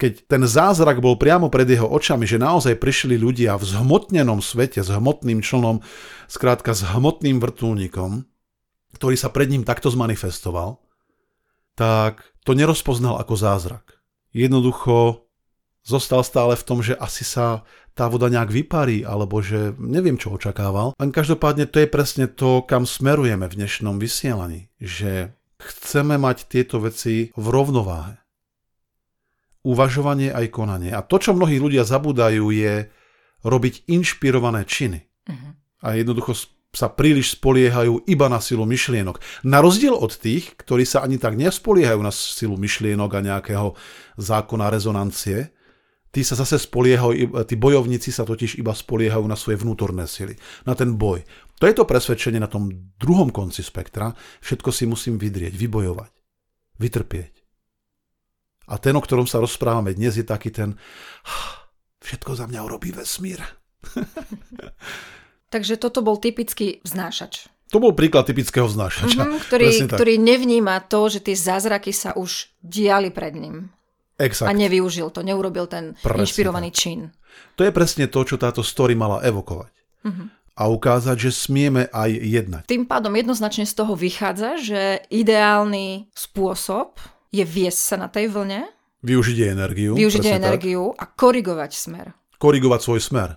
keď 0.02 0.26
ten 0.26 0.42
zázrak 0.50 0.98
bol 0.98 1.14
priamo 1.14 1.54
pred 1.54 1.70
jeho 1.70 1.86
očami, 1.86 2.26
že 2.26 2.42
naozaj 2.42 2.82
prišli 2.82 3.22
ľudia 3.22 3.54
v 3.62 3.70
zhmotnenom 3.70 4.42
svete, 4.42 4.82
s 4.82 4.90
hmotným 4.90 5.46
člnom, 5.46 5.86
skrátka 6.26 6.74
s 6.74 6.82
hmotným 6.82 7.38
vrtulníkom, 7.38 8.26
ktorý 8.98 9.14
sa 9.14 9.30
pred 9.30 9.54
ním 9.54 9.62
takto 9.62 9.94
zmanifestoval, 9.94 10.82
tak 11.78 12.34
to 12.42 12.58
nerozpoznal 12.58 13.22
ako 13.22 13.38
zázrak. 13.38 14.02
Jednoducho 14.34 15.30
zostal 15.86 16.26
stále 16.26 16.58
v 16.58 16.66
tom, 16.66 16.82
že 16.82 16.98
asi 16.98 17.22
sa 17.22 17.62
tá 17.94 18.10
voda 18.10 18.26
nejak 18.26 18.50
vyparí, 18.50 19.06
alebo 19.06 19.38
že 19.46 19.78
neviem, 19.78 20.18
čo 20.18 20.34
očakával. 20.34 20.98
Len 20.98 21.14
každopádne 21.14 21.70
to 21.70 21.78
je 21.78 21.86
presne 21.86 22.26
to, 22.26 22.66
kam 22.66 22.90
smerujeme 22.90 23.46
v 23.46 23.58
dnešnom 23.62 24.02
vysielaní, 24.02 24.74
že 24.82 25.38
chceme 25.62 26.18
mať 26.18 26.50
tieto 26.50 26.82
veci 26.82 27.30
v 27.38 27.46
rovnováhe 27.54 28.21
uvažovanie 29.62 30.34
aj 30.34 30.52
konanie. 30.54 30.92
A 30.94 31.06
to, 31.06 31.22
čo 31.22 31.38
mnohí 31.38 31.62
ľudia 31.62 31.86
zabúdajú, 31.86 32.50
je 32.50 32.90
robiť 33.42 33.90
inšpirované 33.90 34.66
činy. 34.66 35.00
Uh-huh. 35.30 35.52
A 35.82 35.98
jednoducho 35.98 36.38
sa 36.72 36.88
príliš 36.88 37.36
spoliehajú 37.36 38.08
iba 38.08 38.32
na 38.32 38.40
silu 38.40 38.64
myšlienok. 38.64 39.20
Na 39.44 39.60
rozdiel 39.60 39.92
od 39.92 40.16
tých, 40.16 40.56
ktorí 40.56 40.88
sa 40.88 41.04
ani 41.04 41.20
tak 41.20 41.36
nespoliehajú 41.36 42.00
na 42.00 42.16
silu 42.16 42.56
myšlienok 42.56 43.12
a 43.12 43.26
nejakého 43.26 43.68
zákona 44.16 44.72
rezonancie, 44.72 45.52
tí 46.16 46.24
sa 46.24 46.40
zase 46.40 46.56
spoliehajú, 46.56 47.44
tí 47.44 47.56
bojovníci 47.60 48.16
sa 48.16 48.24
totiž 48.24 48.56
iba 48.56 48.72
spoliehajú 48.72 49.26
na 49.28 49.36
svoje 49.36 49.60
vnútorné 49.60 50.08
sily, 50.08 50.40
na 50.64 50.72
ten 50.72 50.96
boj. 50.96 51.28
To 51.60 51.68
je 51.68 51.76
to 51.76 51.84
presvedčenie 51.84 52.40
na 52.40 52.48
tom 52.48 52.72
druhom 52.96 53.30
konci 53.30 53.62
spektra. 53.62 54.16
Všetko 54.40 54.72
si 54.72 54.88
musím 54.88 55.20
vydrieť, 55.20 55.54
vybojovať, 55.54 56.12
vytrpieť. 56.80 57.41
A 58.70 58.78
ten, 58.78 58.94
o 58.94 59.02
ktorom 59.02 59.26
sa 59.26 59.42
rozprávame 59.42 59.96
dnes, 59.98 60.18
je 60.20 60.26
taký 60.26 60.54
ten 60.54 60.78
všetko 62.02 62.36
za 62.36 62.46
mňa 62.50 62.60
urobí 62.66 62.92
vesmír. 62.92 63.40
Takže 65.54 65.76
toto 65.78 66.00
bol 66.02 66.18
typický 66.18 66.80
vznášač. 66.82 67.52
To 67.72 67.80
bol 67.80 67.96
príklad 67.96 68.28
typického 68.28 68.68
vznášača. 68.68 69.24
Mm-hmm, 69.24 69.40
ktorý, 69.48 69.68
ktorý 69.88 70.14
nevníma 70.20 70.84
to, 70.92 71.08
že 71.08 71.24
tie 71.24 71.36
zázraky 71.40 71.96
sa 71.96 72.12
už 72.20 72.52
diali 72.60 73.16
pred 73.16 73.32
ním. 73.32 73.72
Exakt. 74.20 74.52
A 74.52 74.54
nevyužil 74.54 75.08
to, 75.10 75.24
neurobil 75.24 75.72
ten 75.72 75.96
presne 76.04 76.28
inšpirovaný 76.28 76.70
tak. 76.76 76.78
čin. 76.78 77.00
To 77.56 77.64
je 77.64 77.72
presne 77.72 78.12
to, 78.12 78.28
čo 78.28 78.36
táto 78.36 78.60
story 78.60 78.92
mala 78.92 79.24
evokovať. 79.24 79.72
Mm-hmm. 80.04 80.28
A 80.52 80.64
ukázať, 80.68 81.18
že 81.18 81.32
smieme 81.32 81.88
aj 81.96 82.12
jednať. 82.12 82.64
Tým 82.68 82.84
pádom 82.84 83.16
jednoznačne 83.16 83.64
z 83.64 83.74
toho 83.74 83.96
vychádza, 83.96 84.60
že 84.60 84.82
ideálny 85.08 86.12
spôsob 86.12 87.00
je 87.32 87.44
viesť 87.48 87.80
sa 87.80 87.96
na 87.96 88.12
tej 88.12 88.28
vlne. 88.28 88.68
Využiť 89.02 89.38
energiu. 89.50 89.98
Využiť 89.98 90.28
energiu 90.30 90.94
tak. 90.94 91.00
a 91.02 91.04
korigovať 91.16 91.72
smer. 91.74 92.06
Korigovať 92.38 92.80
svoj 92.84 93.02
smer. 93.02 93.30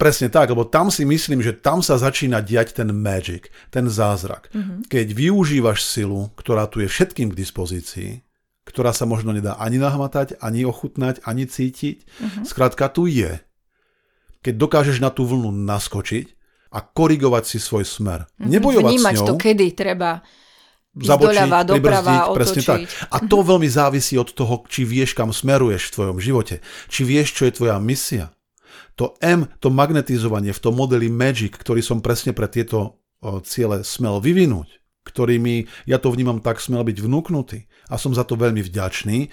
Presne 0.00 0.32
tak, 0.32 0.48
lebo 0.48 0.64
tam 0.64 0.88
si 0.88 1.04
myslím, 1.04 1.44
že 1.44 1.52
tam 1.52 1.84
sa 1.84 2.00
začína 2.00 2.40
diať 2.40 2.72
ten 2.72 2.88
magic, 2.88 3.52
ten 3.68 3.84
zázrak. 3.84 4.48
Mm-hmm. 4.48 4.88
Keď 4.88 5.06
využívaš 5.12 5.84
silu, 5.84 6.32
ktorá 6.40 6.64
tu 6.72 6.80
je 6.80 6.88
všetkým 6.88 7.28
k 7.28 7.36
dispozícii, 7.36 8.24
ktorá 8.64 8.96
sa 8.96 9.04
možno 9.04 9.36
nedá 9.36 9.60
ani 9.60 9.76
nahmatať, 9.76 10.40
ani 10.40 10.64
ochutnať, 10.64 11.20
ani 11.28 11.44
cítiť, 11.44 12.00
mm-hmm. 12.00 12.44
skrátka 12.48 12.88
tu 12.88 13.04
je. 13.12 13.44
Keď 14.40 14.56
dokážeš 14.56 15.04
na 15.04 15.12
tú 15.12 15.28
vlnu 15.28 15.52
naskočiť 15.52 16.32
a 16.72 16.80
korigovať 16.80 17.44
si 17.44 17.58
svoj 17.60 17.84
smer. 17.84 18.24
Mm-hmm. 18.24 18.48
Nebojovať 18.56 18.92
Vnímať 18.96 19.12
s 19.12 19.20
ňou, 19.20 19.28
to, 19.28 19.34
kedy 19.36 19.66
treba 19.76 20.24
zabočiť, 20.96 21.46
doľava, 21.46 21.58
doprava, 21.62 22.16
presne 22.34 22.62
tak. 22.66 22.80
A 23.14 23.22
to 23.22 23.46
veľmi 23.46 23.70
závisí 23.70 24.18
od 24.18 24.34
toho, 24.34 24.66
či 24.66 24.82
vieš, 24.82 25.14
kam 25.14 25.30
smeruješ 25.30 25.90
v 25.90 25.94
tvojom 25.94 26.18
živote. 26.18 26.64
Či 26.90 27.06
vieš, 27.06 27.38
čo 27.38 27.46
je 27.46 27.54
tvoja 27.54 27.78
misia. 27.78 28.34
To 28.98 29.14
M, 29.22 29.48
to 29.62 29.70
magnetizovanie 29.70 30.50
v 30.50 30.60
tom 30.60 30.76
modeli 30.76 31.08
Magic, 31.08 31.56
ktorý 31.56 31.80
som 31.80 32.02
presne 32.02 32.34
pre 32.34 32.50
tieto 32.50 33.00
ciele 33.44 33.84
smel 33.84 34.20
vyvinúť, 34.20 34.80
ktorými 35.06 35.68
ja 35.88 36.00
to 36.00 36.12
vnímam 36.12 36.40
tak, 36.40 36.60
smel 36.60 36.84
byť 36.84 36.98
vnúknutý 37.00 37.68
a 37.88 37.96
som 37.96 38.12
za 38.12 38.24
to 38.24 38.36
veľmi 38.36 38.60
vďačný, 38.60 39.32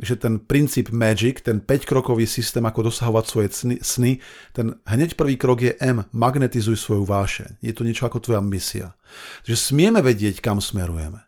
že 0.00 0.16
ten 0.16 0.40
princíp 0.40 0.88
Magic, 0.90 1.44
ten 1.44 1.60
5-krokový 1.60 2.24
systém, 2.24 2.64
ako 2.64 2.88
dosahovať 2.88 3.24
svoje 3.28 3.48
sny, 3.84 4.18
ten 4.56 4.80
hneď 4.88 5.14
prvý 5.14 5.36
krok 5.36 5.60
je 5.60 5.76
M, 5.76 6.08
magnetizuj 6.10 6.80
svoju 6.80 7.04
vášeň. 7.04 7.60
Je 7.60 7.72
to 7.76 7.84
niečo 7.84 8.08
ako 8.08 8.24
tvoja 8.24 8.40
misia. 8.40 8.96
Že 9.44 9.54
smieme 9.60 10.00
vedieť, 10.00 10.40
kam 10.40 10.58
smerujeme 10.64 11.20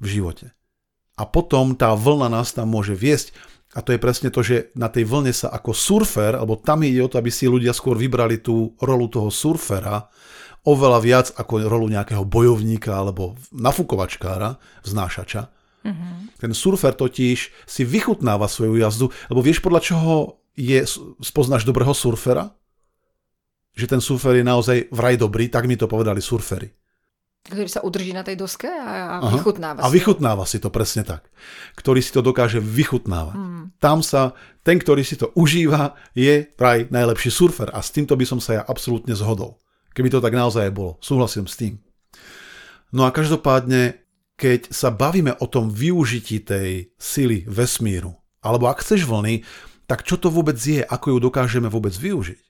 v 0.00 0.06
živote. 0.08 0.56
A 1.14 1.28
potom 1.28 1.78
tá 1.78 1.92
vlna 1.94 2.32
nás 2.32 2.50
tam 2.56 2.72
môže 2.72 2.96
viesť 2.96 3.36
a 3.74 3.82
to 3.82 3.90
je 3.90 4.02
presne 4.02 4.30
to, 4.30 4.40
že 4.42 4.70
na 4.78 4.86
tej 4.86 5.02
vlne 5.02 5.34
sa 5.34 5.50
ako 5.50 5.74
surfer, 5.74 6.38
alebo 6.38 6.58
tam 6.58 6.86
ide 6.86 7.02
o 7.02 7.10
to, 7.10 7.18
aby 7.18 7.30
si 7.30 7.50
ľudia 7.50 7.74
skôr 7.74 7.98
vybrali 7.98 8.38
tú 8.38 8.74
rolu 8.78 9.10
toho 9.10 9.34
surfera, 9.34 10.10
oveľa 10.64 10.98
viac 11.02 11.26
ako 11.34 11.66
rolu 11.66 11.90
nejakého 11.90 12.22
bojovníka 12.22 12.94
alebo 12.94 13.34
nafukovačkára, 13.50 14.56
vznášača. 14.86 15.50
Mm-hmm. 15.84 16.40
Ten 16.40 16.52
surfer 16.56 16.96
totiž 16.96 17.38
si 17.68 17.82
vychutnáva 17.84 18.48
svoju 18.48 18.80
jazdu, 18.80 19.12
lebo 19.28 19.44
vieš 19.44 19.60
podľa 19.60 19.80
čoho 19.84 20.40
je, 20.56 20.80
spoznáš 21.20 21.68
dobrého 21.68 21.92
surfera? 21.92 22.50
Že 23.74 23.98
ten 23.98 24.00
surfer 24.00 24.40
je 24.40 24.44
naozaj 24.46 24.88
vraj 24.94 25.20
dobrý, 25.20 25.52
tak 25.52 25.68
mi 25.68 25.76
to 25.76 25.90
povedali 25.90 26.24
surfery. 26.24 26.70
Ktorý 27.44 27.68
sa 27.68 27.84
udrží 27.84 28.16
na 28.16 28.24
tej 28.24 28.40
doske 28.40 28.64
a, 28.64 29.20
a 29.20 29.28
vychutnáva 29.28 29.84
si 29.84 29.84
A 29.84 29.92
vychutnáva 29.92 30.44
si 30.48 30.56
to 30.64 30.72
presne 30.72 31.04
tak. 31.04 31.28
Ktorý 31.76 32.00
si 32.00 32.08
to 32.08 32.24
dokáže 32.24 32.56
vychutnávať. 32.56 33.36
Mm. 33.36 33.64
Tam 33.76 34.00
sa, 34.00 34.32
ten, 34.64 34.80
ktorý 34.80 35.04
si 35.04 35.20
to 35.20 35.28
užíva, 35.36 35.92
je 36.16 36.48
vraj 36.56 36.88
najlepší 36.88 37.28
surfer 37.28 37.68
a 37.68 37.84
s 37.84 37.92
týmto 37.92 38.16
by 38.16 38.24
som 38.24 38.40
sa 38.40 38.56
ja 38.56 38.62
absolútne 38.64 39.12
zhodol. 39.12 39.60
Keby 39.92 40.08
to 40.08 40.24
tak 40.24 40.32
naozaj 40.32 40.72
bolo. 40.72 40.96
Súhlasím 41.04 41.44
s 41.44 41.60
tým. 41.60 41.76
No 42.96 43.04
a 43.04 43.12
každopádne 43.12 44.03
keď 44.34 44.74
sa 44.74 44.90
bavíme 44.90 45.34
o 45.38 45.46
tom 45.46 45.70
využití 45.70 46.42
tej 46.42 46.90
sily 46.98 47.46
vesmíru, 47.46 48.18
alebo 48.42 48.66
ak 48.66 48.82
chceš 48.82 49.06
vlny, 49.06 49.46
tak 49.86 50.02
čo 50.02 50.18
to 50.18 50.32
vôbec 50.32 50.56
je, 50.58 50.82
ako 50.82 51.16
ju 51.16 51.18
dokážeme 51.22 51.68
vôbec 51.70 51.94
využiť? 51.94 52.42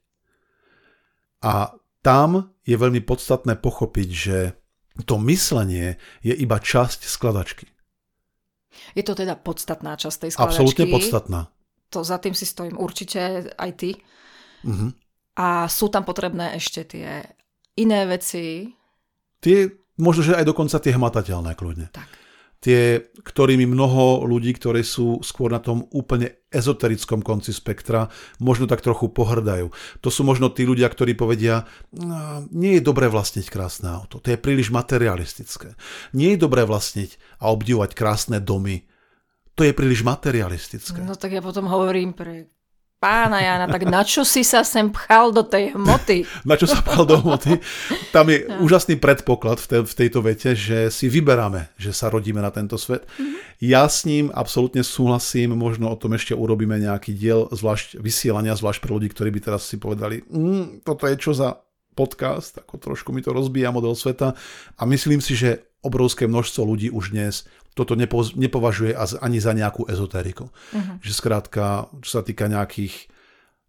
A 1.44 1.76
tam 2.00 2.56
je 2.64 2.76
veľmi 2.76 3.04
podstatné 3.04 3.60
pochopiť, 3.60 4.08
že 4.08 4.38
to 5.04 5.18
myslenie 5.28 6.00
je 6.24 6.32
iba 6.32 6.56
časť 6.56 7.04
skladačky. 7.04 7.68
Je 8.94 9.02
to 9.02 9.14
teda 9.14 9.38
podstatná 9.38 9.98
časť 9.98 10.16
tej 10.26 10.30
skladačky? 10.34 10.50
Absolútne 10.50 10.86
podstatná. 10.88 11.40
To 11.92 12.00
za 12.02 12.18
tým 12.18 12.34
si 12.34 12.46
stojím 12.46 12.80
určite 12.80 13.52
aj 13.54 13.70
ty. 13.78 13.90
Uh-huh. 14.66 14.90
A 15.38 15.66
sú 15.66 15.90
tam 15.90 16.06
potrebné 16.06 16.58
ešte 16.58 16.86
tie 16.86 17.22
iné 17.78 18.06
veci? 18.06 18.70
Tie 19.42 19.83
Možno, 20.00 20.26
že 20.26 20.34
aj 20.34 20.46
dokonca 20.46 20.76
tie 20.82 20.94
hmatateľné 20.94 21.52
kľudne. 21.54 21.88
Tak. 21.94 22.08
Tie, 22.64 23.12
ktorými 23.20 23.68
mnoho 23.68 24.24
ľudí, 24.24 24.56
ktorí 24.56 24.80
sú 24.80 25.20
skôr 25.20 25.52
na 25.52 25.60
tom 25.60 25.84
úplne 25.92 26.32
ezoterickom 26.48 27.20
konci 27.20 27.52
spektra, 27.52 28.08
možno 28.40 28.64
tak 28.64 28.80
trochu 28.80 29.12
pohrdajú. 29.12 29.68
To 30.00 30.08
sú 30.08 30.24
možno 30.24 30.48
tí 30.48 30.64
ľudia, 30.64 30.88
ktorí 30.88 31.12
povedia, 31.12 31.68
no, 31.92 32.48
nie 32.48 32.80
je 32.80 32.86
dobré 32.88 33.12
vlastniť 33.12 33.52
krásne 33.52 33.92
auto, 33.92 34.16
to 34.16 34.32
je 34.32 34.40
príliš 34.40 34.72
materialistické. 34.72 35.76
Nie 36.16 36.34
je 36.34 36.42
dobré 36.48 36.64
vlastniť 36.64 37.20
a 37.44 37.52
obdivovať 37.52 37.92
krásne 37.92 38.40
domy, 38.40 38.88
to 39.54 39.62
je 39.68 39.76
príliš 39.76 40.00
materialistické. 40.00 41.04
No 41.04 41.20
tak 41.20 41.36
ja 41.36 41.44
potom 41.44 41.68
hovorím 41.68 42.16
pre 42.16 42.48
pána 43.04 43.44
Jana, 43.44 43.68
tak 43.68 43.84
na 43.84 44.00
čo 44.00 44.24
si 44.24 44.40
sa 44.40 44.64
sem 44.64 44.88
pchal 44.88 45.28
do 45.28 45.44
tej 45.44 45.76
hmoty? 45.76 46.24
na 46.48 46.56
čo 46.56 46.64
sa 46.64 46.80
pchal 46.80 47.04
do 47.04 47.20
hmoty? 47.20 47.60
Tam 48.16 48.24
je 48.32 48.48
no. 48.48 48.64
úžasný 48.64 48.96
predpoklad 48.96 49.60
v, 49.60 49.66
te, 49.68 49.78
v 49.84 49.92
tejto 49.92 50.24
vete, 50.24 50.56
že 50.56 50.88
si 50.88 51.12
vyberáme, 51.12 51.68
že 51.76 51.92
sa 51.92 52.08
rodíme 52.08 52.40
na 52.40 52.48
tento 52.48 52.80
svet. 52.80 53.04
Mm-hmm. 53.04 53.60
Ja 53.60 53.84
s 53.84 54.08
ním 54.08 54.32
absolútne 54.32 54.80
súhlasím, 54.80 55.52
možno 55.52 55.92
o 55.92 56.00
tom 56.00 56.16
ešte 56.16 56.32
urobíme 56.32 56.80
nejaký 56.80 57.12
diel, 57.12 57.44
zvlášť 57.52 58.00
vysielania, 58.00 58.56
zvlášť 58.56 58.80
pre 58.80 58.96
ľudí, 58.96 59.12
ktorí 59.12 59.28
by 59.36 59.40
teraz 59.52 59.68
si 59.68 59.76
povedali, 59.76 60.24
mm, 60.24 60.80
toto 60.80 61.04
je 61.04 61.20
čo 61.20 61.36
za 61.36 61.60
podcast, 61.92 62.56
ako 62.56 62.80
trošku 62.80 63.12
mi 63.12 63.20
to 63.20 63.36
rozbíja 63.36 63.68
model 63.68 63.92
sveta 63.92 64.32
a 64.80 64.82
myslím 64.88 65.20
si, 65.20 65.36
že 65.36 65.68
obrovské 65.84 66.24
množstvo 66.24 66.64
ľudí 66.64 66.88
už 66.88 67.12
dnes 67.12 67.44
toto 67.74 67.98
nepo, 67.98 68.22
nepovažuje 68.38 68.94
ani 69.18 69.38
za 69.42 69.50
nejakú 69.50 69.90
ezotériku. 69.90 70.46
Uh-huh. 70.48 70.96
Že 71.02 71.12
skrátka, 71.12 71.90
čo 72.00 72.10
sa 72.18 72.22
týka 72.22 72.46
nejakých 72.46 73.10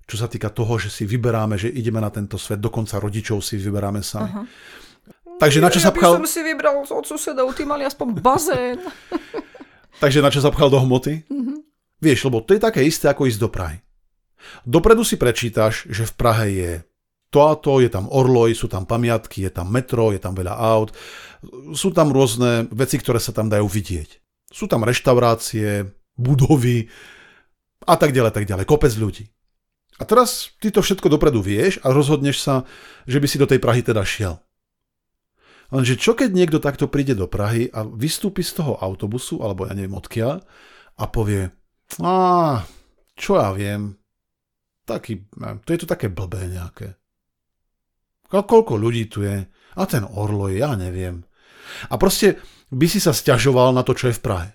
čo 0.05 0.21
sa 0.21 0.29
týka 0.29 0.53
toho, 0.53 0.77
že 0.77 0.93
si 0.93 1.01
vyberáme, 1.09 1.57
že 1.57 1.65
ideme 1.65 1.97
na 1.97 2.13
tento 2.13 2.37
svet, 2.37 2.61
dokonca 2.61 3.01
rodičov 3.01 3.41
si 3.41 3.57
vyberáme 3.57 4.05
sami. 4.05 4.29
Uh-huh. 4.29 4.45
Takže 5.41 5.59
na 5.65 5.73
čo 5.73 5.81
ja 5.81 5.89
sa 5.89 5.91
pchal... 5.91 6.21
Som 6.21 6.29
si 6.29 6.45
vybral 6.45 6.77
od 6.85 7.05
susedov, 7.09 7.49
tí 7.57 7.65
mali 7.65 7.81
aspoň 7.81 8.21
bazén. 8.21 8.77
Takže 10.05 10.21
na 10.21 10.29
čo 10.29 10.45
sa 10.45 10.53
pchal 10.53 10.69
do 10.69 10.77
hmoty? 10.77 11.25
Uh-huh. 11.25 11.57
Vieš, 11.97 12.29
lebo 12.29 12.45
to 12.45 12.53
je 12.53 12.61
také 12.61 12.85
isté, 12.85 13.09
ako 13.09 13.25
ísť 13.25 13.41
do 13.41 13.49
Prahy. 13.49 13.81
Dopredu 14.61 15.01
si 15.01 15.17
prečítaš, 15.17 15.89
že 15.89 16.05
v 16.05 16.13
Prahe 16.13 16.45
je 16.53 16.71
to 17.35 17.43
a 17.43 17.59
to, 17.59 17.83
je 17.83 17.91
tam 17.91 18.07
orloj, 18.07 18.55
sú 18.55 18.71
tam 18.71 18.87
pamiatky, 18.87 19.43
je 19.43 19.51
tam 19.51 19.67
metro, 19.67 20.15
je 20.15 20.23
tam 20.23 20.31
veľa 20.31 20.55
aut, 20.55 20.95
sú 21.75 21.91
tam 21.91 22.15
rôzne 22.15 22.71
veci, 22.71 22.95
ktoré 22.95 23.19
sa 23.19 23.35
tam 23.35 23.51
dajú 23.51 23.67
vidieť. 23.67 24.23
Sú 24.47 24.71
tam 24.71 24.87
reštaurácie, 24.87 25.91
budovy 26.15 26.87
a 27.83 27.95
tak 27.99 28.15
ďalej, 28.15 28.31
tak 28.31 28.47
ďalej, 28.47 28.63
kopec 28.63 28.95
ľudí. 28.95 29.27
A 29.99 30.07
teraz 30.07 30.55
ty 30.63 30.71
to 30.71 30.79
všetko 30.79 31.11
dopredu 31.11 31.43
vieš 31.43 31.83
a 31.83 31.91
rozhodneš 31.91 32.39
sa, 32.39 32.63
že 33.03 33.19
by 33.19 33.27
si 33.27 33.39
do 33.39 33.47
tej 33.47 33.59
Prahy 33.59 33.83
teda 33.83 34.03
šiel. 34.07 34.39
Lenže 35.75 35.99
čo 35.99 36.15
keď 36.15 36.31
niekto 36.31 36.63
takto 36.63 36.87
príde 36.87 37.15
do 37.19 37.27
Prahy 37.27 37.67
a 37.71 37.83
vystúpi 37.83 38.47
z 38.47 38.63
toho 38.63 38.79
autobusu, 38.79 39.43
alebo 39.43 39.67
ja 39.67 39.75
neviem 39.75 39.95
odkiaľ, 39.97 40.39
a 40.95 41.03
povie, 41.11 41.51
a 41.99 42.13
čo 43.15 43.35
ja 43.39 43.51
viem, 43.51 43.99
taký, 44.87 45.25
to 45.63 45.69
je 45.73 45.79
to 45.83 45.87
také 45.89 46.07
blbé 46.07 46.47
nejaké. 46.47 46.95
Koľko 48.29 48.73
ľudí 48.75 49.05
tu 49.07 49.21
je? 49.21 49.45
A 49.75 49.83
ten 49.85 50.07
Orlo 50.07 50.47
je, 50.47 50.63
ja 50.63 50.73
neviem. 50.73 51.23
A 51.91 51.99
proste 51.99 52.39
by 52.71 52.87
si 52.89 52.99
sa 53.03 53.11
stiažoval 53.11 53.75
na 53.75 53.83
to, 53.83 53.93
čo 53.93 54.09
je 54.09 54.17
v 54.17 54.23
Prahe. 54.23 54.49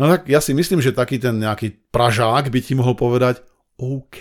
No 0.00 0.08
tak 0.08 0.32
ja 0.32 0.40
si 0.40 0.56
myslím, 0.56 0.80
že 0.80 0.96
taký 0.96 1.20
ten 1.20 1.36
nejaký 1.36 1.92
Pražák 1.92 2.48
by 2.48 2.60
ti 2.64 2.72
mohol 2.72 2.96
povedať, 2.96 3.44
OK, 3.76 4.20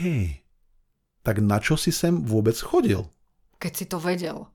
tak 1.24 1.40
na 1.40 1.60
čo 1.64 1.80
si 1.80 1.92
sem 1.92 2.20
vôbec 2.20 2.56
chodil? 2.60 3.08
Keď 3.60 3.74
si 3.76 3.86
to 3.88 4.00
vedel. 4.00 4.48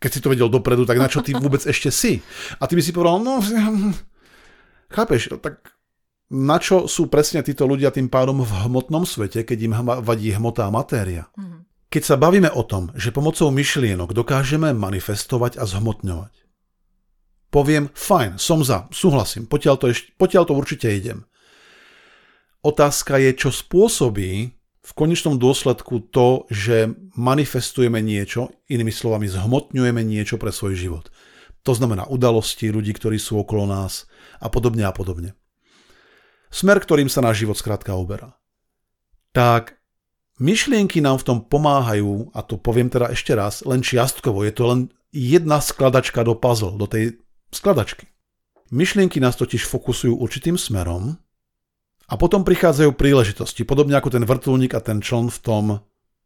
Keď 0.00 0.10
si 0.12 0.20
to 0.20 0.32
vedel 0.32 0.52
dopredu, 0.52 0.84
tak 0.84 0.98
na 1.00 1.08
čo 1.08 1.24
ty 1.24 1.32
vôbec 1.32 1.62
ešte 1.64 1.88
si? 1.88 2.20
A 2.60 2.68
ty 2.68 2.76
by 2.76 2.82
si 2.84 2.92
povedal, 2.92 3.22
no, 3.22 3.40
chápeš, 4.96 5.36
tak 5.40 5.72
na 6.32 6.56
čo 6.60 6.88
sú 6.88 7.08
presne 7.12 7.44
títo 7.44 7.68
ľudia 7.68 7.92
tým 7.92 8.08
pádom 8.08 8.40
v 8.44 8.52
hmotnom 8.68 9.04
svete, 9.04 9.44
keď 9.44 9.58
im 9.62 9.74
vadí 10.04 10.32
hmotá 10.32 10.68
matéria? 10.72 11.28
Mm-hmm. 11.36 11.71
Keď 11.92 12.02
sa 12.08 12.16
bavíme 12.16 12.48
o 12.48 12.64
tom, 12.64 12.88
že 12.96 13.12
pomocou 13.12 13.52
myšlienok 13.52 14.16
dokážeme 14.16 14.72
manifestovať 14.72 15.60
a 15.60 15.68
zhmotňovať, 15.68 16.32
poviem, 17.52 17.92
fajn, 17.92 18.40
som 18.40 18.64
za, 18.64 18.88
súhlasím, 18.88 19.44
potiaľ 19.44 19.76
to, 19.76 19.92
ešte, 19.92 20.16
potiaľ 20.16 20.48
to 20.48 20.56
určite 20.56 20.88
idem. 20.88 21.28
Otázka 22.64 23.20
je, 23.20 23.36
čo 23.36 23.52
spôsobí 23.52 24.32
v 24.82 24.92
konečnom 24.96 25.36
dôsledku 25.36 26.08
to, 26.08 26.48
že 26.48 26.96
manifestujeme 27.12 28.00
niečo, 28.00 28.56
inými 28.72 28.90
slovami 28.90 29.28
zhmotňujeme 29.28 30.00
niečo 30.00 30.40
pre 30.40 30.48
svoj 30.48 30.72
život. 30.72 31.12
To 31.68 31.76
znamená 31.76 32.08
udalosti, 32.08 32.72
ľudí, 32.72 32.96
ktorí 32.96 33.20
sú 33.20 33.36
okolo 33.36 33.68
nás 33.68 34.08
a 34.40 34.48
podobne 34.48 34.88
a 34.88 34.96
podobne. 34.96 35.36
Smer, 36.48 36.80
ktorým 36.80 37.12
sa 37.12 37.20
náš 37.20 37.44
život 37.44 37.60
skrátka 37.60 37.92
uberá. 38.00 38.32
Tak 39.36 39.81
Myšlienky 40.40 41.04
nám 41.04 41.20
v 41.20 41.26
tom 41.28 41.38
pomáhajú, 41.44 42.32
a 42.32 42.40
to 42.40 42.56
poviem 42.56 42.88
teda 42.88 43.12
ešte 43.12 43.36
raz, 43.36 43.60
len 43.68 43.84
čiastkovo. 43.84 44.46
Je 44.48 44.52
to 44.54 44.64
len 44.64 44.80
jedna 45.12 45.60
skladačka 45.60 46.24
do 46.24 46.32
puzzle, 46.32 46.76
do 46.80 46.88
tej 46.88 47.20
skladačky. 47.52 48.08
Myšlienky 48.72 49.20
nás 49.20 49.36
totiž 49.36 49.68
fokusujú 49.68 50.16
určitým 50.16 50.56
smerom 50.56 51.20
a 52.08 52.14
potom 52.16 52.40
prichádzajú 52.48 52.96
príležitosti, 52.96 53.68
podobne 53.68 54.00
ako 54.00 54.16
ten 54.16 54.24
vrtulník 54.24 54.72
a 54.72 54.80
ten 54.80 55.04
čln 55.04 55.28
v 55.28 55.38
tom, 55.44 55.64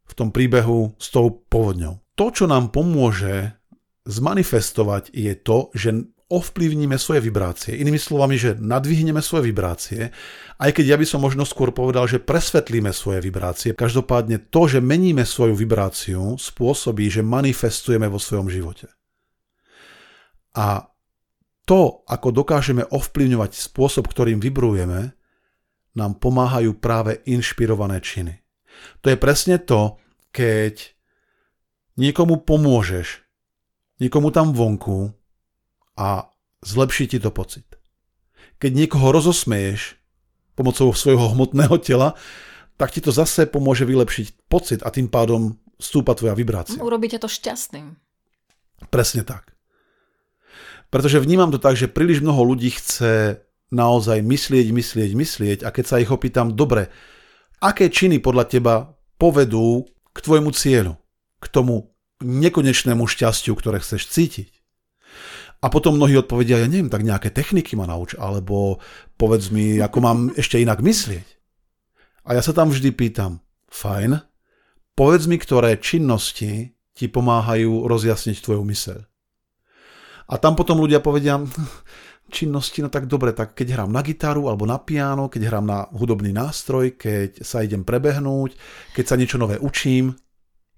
v 0.07 0.13
tom 0.15 0.31
príbehu 0.31 0.95
s 0.95 1.11
tou 1.11 1.27
povodňou. 1.27 1.99
To, 2.15 2.25
čo 2.31 2.47
nám 2.47 2.71
pomôže 2.71 3.59
zmanifestovať, 4.07 5.11
je 5.11 5.33
to, 5.35 5.69
že 5.75 6.07
ovplyvníme 6.27 6.99
svoje 6.99 7.23
vibrácie. 7.23 7.79
Inými 7.79 7.95
slovami, 7.95 8.35
že 8.35 8.59
nadvihneme 8.59 9.23
svoje 9.23 9.47
vibrácie, 9.47 10.11
aj 10.59 10.71
keď 10.75 10.85
ja 10.95 10.97
by 10.99 11.05
som 11.07 11.23
možno 11.23 11.47
skôr 11.47 11.71
povedal, 11.71 12.03
že 12.03 12.19
presvetlíme 12.19 12.91
svoje 12.91 13.23
vibrácie. 13.23 13.71
Každopádne 13.71 14.51
to, 14.51 14.67
že 14.67 14.83
meníme 14.83 15.23
svoju 15.23 15.55
vibráciu, 15.55 16.35
spôsobí, 16.35 17.07
že 17.07 17.23
manifestujeme 17.23 18.11
vo 18.11 18.19
svojom 18.19 18.51
živote. 18.51 18.91
A 20.59 20.91
to, 21.63 22.03
ako 22.07 22.31
dokážeme 22.31 22.83
ovplyvňovať 22.83 23.51
spôsob, 23.55 24.07
ktorým 24.11 24.43
vibrujeme, 24.43 25.15
nám 25.95 26.19
pomáhajú 26.19 26.77
práve 26.77 27.23
inšpirované 27.25 28.03
činy. 28.03 28.43
To 29.01 29.09
je 29.09 29.17
presne 29.17 29.57
to, 29.57 29.97
keď 30.35 30.93
niekomu 31.97 32.45
pomôžeš, 32.45 33.25
niekomu 33.97 34.29
tam 34.29 34.53
vonku 34.53 35.16
a 35.97 36.29
zlepší 36.61 37.09
ti 37.09 37.17
to 37.19 37.33
pocit. 37.33 37.65
Keď 38.61 38.71
niekoho 38.73 39.09
rozosmeješ 39.13 39.97
pomocou 40.57 40.89
svojho 40.93 41.33
hmotného 41.33 41.77
tela, 41.81 42.17
tak 42.77 42.93
ti 42.93 43.01
to 43.01 43.09
zase 43.09 43.49
pomôže 43.49 43.85
vylepšiť 43.85 44.49
pocit 44.49 44.79
a 44.85 44.93
tým 44.93 45.09
pádom 45.09 45.57
stúpa 45.77 46.13
tvoja 46.13 46.37
vibrácia. 46.37 46.77
Urobíte 46.77 47.17
to 47.21 47.29
šťastným. 47.29 47.97
Presne 48.93 49.25
tak. 49.25 49.53
Pretože 50.93 51.21
vnímam 51.21 51.49
to 51.49 51.59
tak, 51.59 51.75
že 51.75 51.91
príliš 51.91 52.21
mnoho 52.21 52.53
ľudí 52.53 52.71
chce 52.71 53.41
naozaj 53.73 54.23
myslieť, 54.23 54.71
myslieť, 54.71 55.11
myslieť 55.13 55.59
a 55.67 55.69
keď 55.73 55.85
sa 55.85 55.99
ich 55.99 56.07
opýtam, 56.07 56.55
dobre, 56.55 56.87
aké 57.59 57.91
činy 57.91 58.23
podľa 58.23 58.45
teba 58.47 58.75
povedú 59.19 59.83
k 60.13 60.17
tvojmu 60.23 60.53
cieľu, 60.55 60.95
k 61.43 61.45
tomu 61.51 61.91
nekonečnému 62.23 63.05
šťastiu, 63.05 63.53
ktoré 63.53 63.83
chceš 63.83 64.09
cítiť. 64.09 64.56
A 65.57 65.73
potom 65.73 65.97
mnohí 65.97 66.13
odpovedia, 66.13 66.61
ja 66.61 66.69
neviem, 66.69 66.91
tak 66.91 67.01
nejaké 67.01 67.33
techniky 67.33 67.73
ma 67.73 67.89
nauč, 67.89 68.13
alebo 68.13 68.77
povedz 69.17 69.49
mi, 69.49 69.81
ako 69.81 69.97
mám 69.99 70.19
ešte 70.37 70.61
inak 70.61 70.85
myslieť. 70.85 71.27
A 72.29 72.37
ja 72.37 72.41
sa 72.45 72.53
tam 72.53 72.69
vždy 72.69 72.93
pýtam, 72.93 73.41
fajn, 73.73 74.21
povedz 74.93 75.25
mi, 75.25 75.41
ktoré 75.41 75.81
činnosti 75.81 76.77
ti 76.93 77.05
pomáhajú 77.09 77.89
rozjasniť 77.89 78.37
tvoju 78.37 78.61
myseľ. 78.61 78.99
A 80.27 80.33
tam 80.37 80.53
potom 80.53 80.77
ľudia 80.77 81.01
povedia, 81.01 81.41
činnosti, 82.35 82.83
no 82.83 82.91
tak 82.91 83.07
dobre, 83.07 83.31
tak 83.31 83.55
keď 83.55 83.79
hrám 83.79 83.91
na 83.93 84.03
gitaru 84.03 84.51
alebo 84.51 84.67
na 84.67 84.77
piano, 84.77 85.31
keď 85.31 85.41
hrám 85.47 85.65
na 85.65 85.79
hudobný 85.95 86.35
nástroj, 86.35 86.99
keď 86.99 87.41
sa 87.41 87.63
idem 87.63 87.87
prebehnúť, 87.87 88.53
keď 88.93 89.05
sa 89.07 89.15
niečo 89.15 89.39
nové 89.39 89.55
učím. 89.57 90.13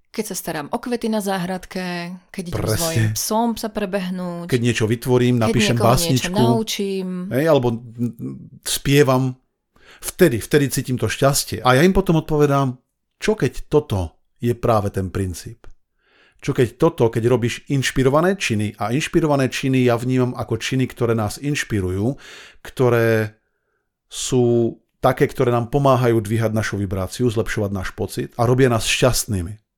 Keď 0.10 0.26
sa 0.26 0.36
starám 0.36 0.68
o 0.74 0.78
kvety 0.82 1.06
na 1.06 1.22
záhradke, 1.22 2.18
keď 2.34 2.44
idem 2.50 2.58
Presne. 2.58 2.74
s 2.74 2.82
svojím 2.82 3.08
psom 3.14 3.50
sa 3.54 3.70
prebehnúť. 3.70 4.50
Keď 4.50 4.62
niečo 4.62 4.90
vytvorím, 4.90 5.38
napíšem 5.38 5.78
keď 5.78 5.86
básničku. 5.86 6.34
Niečo 6.34 6.50
naučím. 6.50 7.08
Hej, 7.30 7.46
alebo 7.46 7.78
spievam. 8.66 9.38
Vtedy, 10.02 10.42
vtedy 10.42 10.66
cítim 10.74 10.98
to 10.98 11.06
šťastie. 11.06 11.62
A 11.62 11.78
ja 11.78 11.86
im 11.86 11.94
potom 11.94 12.18
odpovedám, 12.18 12.74
čo 13.22 13.38
keď 13.38 13.70
toto 13.70 14.26
je 14.42 14.58
práve 14.58 14.90
ten 14.90 15.14
princíp. 15.14 15.70
Čo 16.40 16.56
keď 16.56 16.80
toto, 16.80 17.12
keď 17.12 17.24
robíš 17.30 17.68
inšpirované 17.70 18.40
činy, 18.40 18.80
a 18.80 18.96
inšpirované 18.96 19.52
činy 19.52 19.86
ja 19.86 20.00
vnímam 20.00 20.34
ako 20.34 20.56
činy, 20.56 20.88
ktoré 20.88 21.14
nás 21.14 21.38
inšpirujú, 21.38 22.16
ktoré 22.64 23.38
sú 24.08 24.74
také, 25.04 25.28
ktoré 25.28 25.52
nám 25.52 25.70
pomáhajú 25.70 26.18
dvíhať 26.18 26.56
našu 26.56 26.80
vibráciu, 26.80 27.28
zlepšovať 27.28 27.72
náš 27.76 27.92
pocit 27.94 28.34
a 28.40 28.48
robia 28.48 28.72
nás 28.72 28.88
šťastnými. 28.88 29.69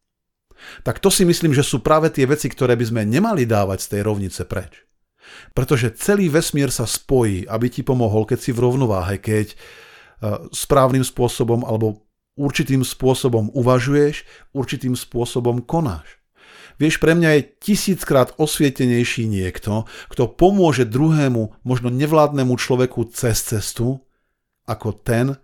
Tak 0.86 1.02
to 1.02 1.10
si 1.10 1.26
myslím, 1.26 1.54
že 1.54 1.66
sú 1.66 1.82
práve 1.82 2.10
tie 2.14 2.26
veci, 2.26 2.48
ktoré 2.50 2.78
by 2.78 2.86
sme 2.86 3.02
nemali 3.06 3.46
dávať 3.46 3.80
z 3.86 3.88
tej 3.98 4.02
rovnice 4.06 4.42
preč. 4.46 4.86
Pretože 5.56 5.96
celý 5.96 6.28
vesmír 6.28 6.74
sa 6.74 6.90
spojí, 6.90 7.46
aby 7.48 7.68
ti 7.70 7.82
pomohol, 7.86 8.26
keď 8.26 8.40
si 8.40 8.52
v 8.52 8.64
rovnováhe, 8.68 9.22
keď 9.22 9.54
e, 9.54 9.56
správnym 10.52 11.06
spôsobom 11.06 11.64
alebo 11.64 12.04
určitým 12.36 12.82
spôsobom 12.82 13.52
uvažuješ, 13.54 14.24
určitým 14.56 14.96
spôsobom 14.96 15.62
konáš. 15.64 16.22
Vieš, 16.80 16.98
pre 16.98 17.14
mňa 17.14 17.30
je 17.38 17.48
tisíckrát 17.62 18.34
osvietenejší 18.42 19.30
niekto, 19.30 19.86
kto 20.10 20.32
pomôže 20.34 20.88
druhému, 20.88 21.62
možno 21.62 21.94
nevládnemu 21.94 22.58
človeku 22.58 23.06
cez 23.14 23.38
cestu, 23.46 24.02
ako 24.66 24.96
ten, 24.98 25.38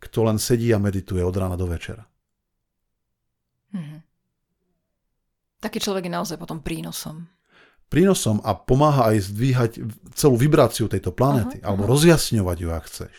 kto 0.00 0.18
len 0.24 0.38
sedí 0.40 0.72
a 0.72 0.80
medituje 0.80 1.20
od 1.20 1.34
rána 1.36 1.58
do 1.58 1.68
večera. 1.68 2.08
Mhm. 3.74 4.07
Taký 5.58 5.78
človek 5.82 6.06
je 6.06 6.12
naozaj 6.14 6.36
potom 6.38 6.62
prínosom. 6.62 7.26
Prínosom 7.88 8.38
a 8.44 8.52
pomáha 8.54 9.16
aj 9.16 9.32
zdvíhať 9.32 9.70
celú 10.12 10.36
vibráciu 10.36 10.86
tejto 10.86 11.10
planety, 11.10 11.58
aha, 11.58 11.72
alebo 11.72 11.88
aha. 11.88 11.90
rozjasňovať 11.96 12.56
ju, 12.60 12.68
ak 12.68 12.84
chceš. 12.84 13.14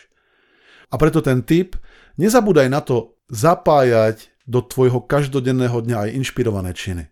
A 0.90 0.94
preto 0.98 1.20
ten 1.20 1.42
typ, 1.42 1.74
nezabúdaj 2.18 2.68
na 2.70 2.80
to 2.80 3.18
zapájať 3.30 4.30
do 4.46 4.62
tvojho 4.62 5.02
každodenného 5.06 5.74
dňa 5.74 5.96
aj 6.06 6.10
inšpirované 6.18 6.74
činy. 6.74 7.04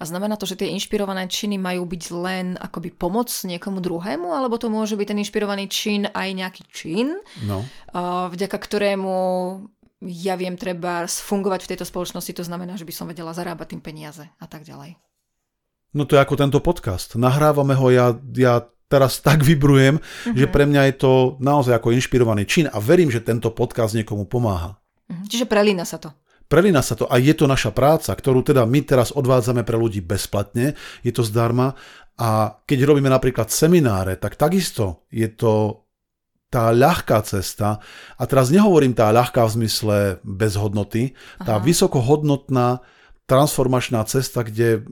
A 0.00 0.02
znamená 0.04 0.36
to, 0.36 0.48
že 0.48 0.60
tie 0.60 0.72
inšpirované 0.72 1.28
činy 1.28 1.56
majú 1.56 1.84
byť 1.88 2.04
len 2.12 2.46
akoby 2.56 2.92
pomoc 2.92 3.28
niekomu 3.28 3.80
druhému, 3.80 4.28
alebo 4.32 4.56
to 4.56 4.72
môže 4.72 4.96
byť 4.96 5.06
ten 5.12 5.20
inšpirovaný 5.20 5.68
čin 5.68 6.08
aj 6.08 6.28
nejaký 6.32 6.62
čin, 6.72 7.16
no. 7.44 7.64
vďaka 8.32 8.56
ktorému 8.56 9.16
ja 10.02 10.34
viem 10.34 10.58
treba 10.58 11.06
fungovať 11.06 11.66
v 11.66 11.70
tejto 11.74 11.86
spoločnosti, 11.86 12.32
to 12.34 12.44
znamená, 12.46 12.74
že 12.74 12.86
by 12.86 12.94
som 12.94 13.06
vedela 13.06 13.30
zarábať 13.30 13.76
tým 13.76 13.82
peniaze 13.82 14.24
a 14.26 14.46
tak 14.50 14.66
ďalej. 14.66 14.98
No 15.92 16.08
to 16.08 16.16
je 16.16 16.24
ako 16.24 16.40
tento 16.40 16.58
podcast. 16.64 17.14
Nahrávame 17.20 17.76
ho, 17.76 17.86
ja, 17.92 18.16
ja 18.32 18.64
teraz 18.88 19.20
tak 19.20 19.44
vybrujem, 19.44 20.00
uh-huh. 20.00 20.36
že 20.36 20.48
pre 20.48 20.64
mňa 20.64 20.92
je 20.92 20.94
to 21.00 21.12
naozaj 21.38 21.76
ako 21.76 21.92
inšpirovaný 21.92 22.48
čin 22.48 22.66
a 22.68 22.80
verím, 22.80 23.12
že 23.12 23.24
tento 23.24 23.52
podcast 23.52 23.92
niekomu 23.92 24.24
pomáha. 24.24 24.80
Uh-huh. 25.08 25.24
Čiže 25.28 25.44
prelína 25.48 25.84
sa 25.84 26.00
to. 26.00 26.12
Prelína 26.48 26.84
sa 26.84 26.92
to 26.92 27.08
a 27.08 27.16
je 27.16 27.32
to 27.32 27.48
naša 27.48 27.72
práca, 27.72 28.12
ktorú 28.12 28.44
teda 28.44 28.68
my 28.68 28.84
teraz 28.84 29.08
odvádzame 29.16 29.64
pre 29.64 29.80
ľudí 29.80 30.04
bezplatne, 30.04 30.76
je 31.00 31.12
to 31.12 31.24
zdarma 31.24 31.72
a 32.20 32.60
keď 32.68 32.84
robíme 32.84 33.08
napríklad 33.08 33.48
semináre, 33.48 34.20
tak 34.20 34.36
takisto 34.36 35.08
je 35.08 35.32
to 35.32 35.81
tá 36.52 36.68
ľahká 36.68 37.24
cesta, 37.24 37.80
a 38.20 38.22
teraz 38.28 38.52
nehovorím 38.52 38.92
tá 38.92 39.08
ľahká 39.08 39.48
v 39.48 39.64
zmysle 39.64 39.96
bez 40.20 40.52
hodnoty, 40.60 41.16
tá 41.40 41.56
Aha. 41.56 41.64
vysokohodnotná 41.64 42.84
transformačná 43.24 44.04
cesta, 44.04 44.44
kde 44.44 44.84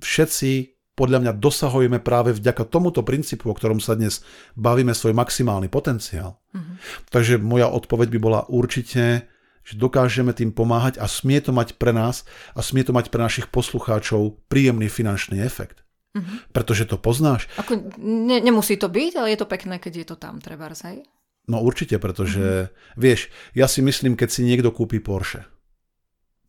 všetci 0.00 0.72
podľa 0.96 1.28
mňa 1.28 1.32
dosahujeme 1.36 2.00
práve 2.00 2.32
vďaka 2.32 2.64
tomuto 2.72 3.04
princípu, 3.04 3.52
o 3.52 3.54
ktorom 3.54 3.84
sa 3.84 3.92
dnes 3.92 4.24
bavíme, 4.56 4.96
svoj 4.96 5.12
maximálny 5.12 5.68
potenciál. 5.68 6.40
Uh-huh. 6.56 6.80
Takže 7.12 7.36
moja 7.36 7.68
odpoveď 7.68 8.16
by 8.16 8.18
bola 8.18 8.40
určite 8.48 9.28
že 9.66 9.74
dokážeme 9.74 10.30
tým 10.30 10.54
pomáhať 10.54 11.02
a 11.02 11.10
smie 11.10 11.42
to 11.42 11.50
mať 11.50 11.74
pre 11.74 11.90
nás 11.90 12.22
a 12.54 12.62
smie 12.62 12.86
to 12.86 12.94
mať 12.94 13.10
pre 13.10 13.18
našich 13.18 13.50
poslucháčov 13.50 14.46
príjemný 14.46 14.86
finančný 14.86 15.42
efekt. 15.42 15.82
Uh-huh. 16.16 16.40
Pretože 16.50 16.88
to 16.88 16.96
poznáš. 16.96 17.44
Ako, 17.60 17.92
ne, 18.00 18.40
nemusí 18.40 18.80
to 18.80 18.88
byť, 18.88 19.12
ale 19.20 19.36
je 19.36 19.38
to 19.38 19.46
pekné, 19.46 19.76
keď 19.76 19.92
je 20.00 20.06
to 20.08 20.16
tam, 20.16 20.40
treba 20.40 20.72
aj. 20.72 21.04
No 21.46 21.60
určite, 21.62 22.00
pretože 22.00 22.40
uh-huh. 22.66 22.96
vieš, 22.96 23.28
ja 23.52 23.68
si 23.68 23.84
myslím, 23.84 24.16
keď 24.16 24.28
si 24.32 24.40
niekto 24.42 24.72
kúpi 24.72 24.98
Porsche, 24.98 25.44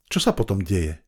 čo 0.07 0.23
sa 0.23 0.31
potom 0.31 0.63
deje? 0.63 1.03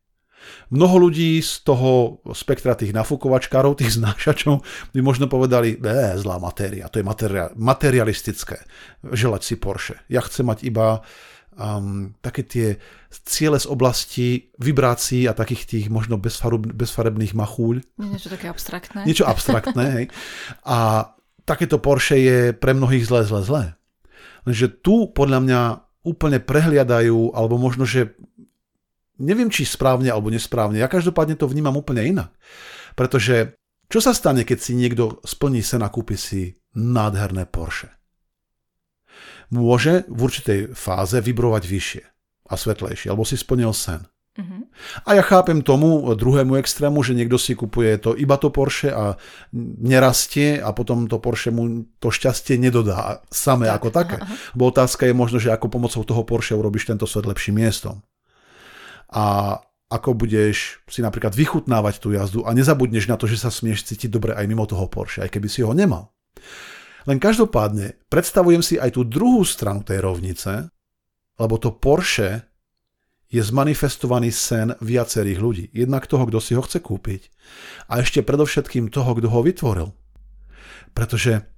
Mnoho 0.71 1.09
ľudí 1.09 1.39
z 1.43 1.67
toho 1.67 2.23
spektra 2.31 2.75
tých 2.75 2.95
nafúkovačkárov, 2.95 3.75
tých 3.75 3.99
znášačov 3.99 4.63
by 4.95 4.99
možno 5.03 5.27
povedali, 5.27 5.75
ne, 5.79 6.15
zlá 6.15 6.39
matéria, 6.39 6.87
to 6.87 6.99
je 6.99 7.05
materia- 7.05 7.51
materialistické, 7.59 8.63
želať 9.03 9.41
si 9.43 9.55
Porsche. 9.59 9.99
Ja 10.07 10.23
chcem 10.23 10.47
mať 10.47 10.63
iba 10.63 11.03
um, 11.59 12.15
také 12.23 12.47
tie 12.47 12.67
ciele 13.11 13.59
z 13.59 13.67
oblasti 13.67 14.49
vibrácií 14.55 15.27
a 15.27 15.35
takých 15.35 15.67
tých 15.67 15.85
možno 15.91 16.15
bezfarub, 16.15 16.63
bezfarebných 16.63 17.35
machúľ. 17.35 17.83
Niečo 17.99 18.31
také 18.31 18.47
abstraktné. 18.47 19.03
Niečo 19.03 19.27
abstraktné, 19.27 19.85
hej. 19.99 20.05
A 20.63 21.11
takéto 21.43 21.83
Porsche 21.83 22.17
je 22.17 22.39
pre 22.55 22.71
mnohých 22.71 23.03
zle, 23.03 23.21
zle, 23.27 23.43
zle. 23.43 23.63
Lenže 24.47 24.71
tu 24.79 25.11
podľa 25.11 25.39
mňa 25.43 25.61
úplne 26.07 26.39
prehliadajú, 26.39 27.35
alebo 27.35 27.59
možno, 27.59 27.83
že 27.83 28.15
neviem, 29.19 29.51
či 29.51 29.67
správne 29.67 30.07
alebo 30.07 30.31
nesprávne. 30.31 30.79
Ja 30.79 30.87
každopádne 30.87 31.35
to 31.35 31.51
vnímam 31.51 31.75
úplne 31.75 32.07
inak. 32.07 32.31
Pretože 32.95 33.59
čo 33.91 33.99
sa 33.99 34.15
stane, 34.15 34.47
keď 34.47 34.57
si 34.63 34.79
niekto 34.79 35.19
splní 35.27 35.59
sen 35.59 35.83
a 35.83 35.91
kúpi 35.91 36.15
si 36.15 36.55
nádherné 36.77 37.49
Porsche? 37.51 37.98
Môže 39.49 40.05
v 40.09 40.19
určitej 40.25 40.59
fáze 40.73 41.17
vibrovať 41.17 41.63
vyššie 41.65 42.03
a 42.49 42.53
svetlejšie, 42.57 43.13
alebo 43.13 43.25
si 43.25 43.37
splnil 43.37 43.73
sen. 43.73 44.05
Uh-huh. 44.39 44.63
A 45.03 45.19
ja 45.19 45.23
chápem 45.25 45.59
tomu 45.59 46.15
druhému 46.15 46.55
extrému, 46.55 47.03
že 47.03 47.11
niekto 47.11 47.35
si 47.35 47.59
kupuje 47.59 47.99
to 47.99 48.15
iba 48.15 48.39
to 48.39 48.47
Porsche 48.53 48.87
a 48.93 49.19
nerastie 49.83 50.61
a 50.63 50.71
potom 50.71 51.11
to 51.11 51.19
Porsche 51.19 51.51
mu 51.51 51.83
to 51.99 52.07
šťastie 52.07 52.55
nedodá 52.55 53.19
samé 53.27 53.67
tak, 53.67 53.75
ako 53.75 53.87
také. 53.91 54.17
Aha. 54.21 54.33
Bo 54.55 54.71
otázka 54.71 55.09
je 55.09 55.13
možno, 55.17 55.37
že 55.43 55.51
ako 55.51 55.67
pomocou 55.67 56.01
toho 56.07 56.23
Porsche 56.23 56.55
urobíš 56.55 56.87
tento 56.87 57.03
svet 57.03 57.27
lepším 57.27 57.59
miestom. 57.59 57.99
A 59.11 59.57
ako 59.89 60.13
budeš 60.13 60.85
si 60.85 61.01
napríklad 61.01 61.33
vychutnávať 61.33 61.97
tú 61.97 62.13
jazdu 62.13 62.45
a 62.45 62.53
nezabudneš 62.53 63.09
na 63.09 63.17
to, 63.17 63.25
že 63.25 63.41
sa 63.41 63.49
smieš 63.49 63.89
cítiť 63.89 64.13
dobre 64.13 64.37
aj 64.37 64.45
mimo 64.45 64.63
toho 64.69 64.85
Porsche, 64.85 65.25
aj 65.25 65.33
keby 65.33 65.49
si 65.49 65.65
ho 65.65 65.73
nemal. 65.73 66.13
Len 67.09 67.17
každopádne 67.17 67.97
predstavujem 68.05 68.61
si 68.61 68.77
aj 68.77 68.93
tú 68.93 69.01
druhú 69.01 69.41
stranu 69.41 69.81
tej 69.81 70.05
rovnice, 70.05 70.69
lebo 71.41 71.57
to 71.57 71.73
Porsche 71.73 72.45
je 73.33 73.41
zmanifestovaný 73.41 74.29
sen 74.29 74.77
viacerých 74.77 75.39
ľudí. 75.41 75.65
Jednak 75.73 76.05
toho, 76.05 76.29
kto 76.29 76.37
si 76.37 76.53
ho 76.53 76.61
chce 76.61 76.77
kúpiť 76.85 77.33
a 77.89 78.01
ešte 78.05 78.21
predovšetkým 78.21 78.93
toho, 78.93 79.17
kto 79.17 79.25
ho 79.25 79.41
vytvoril. 79.41 79.89
Pretože 80.93 81.49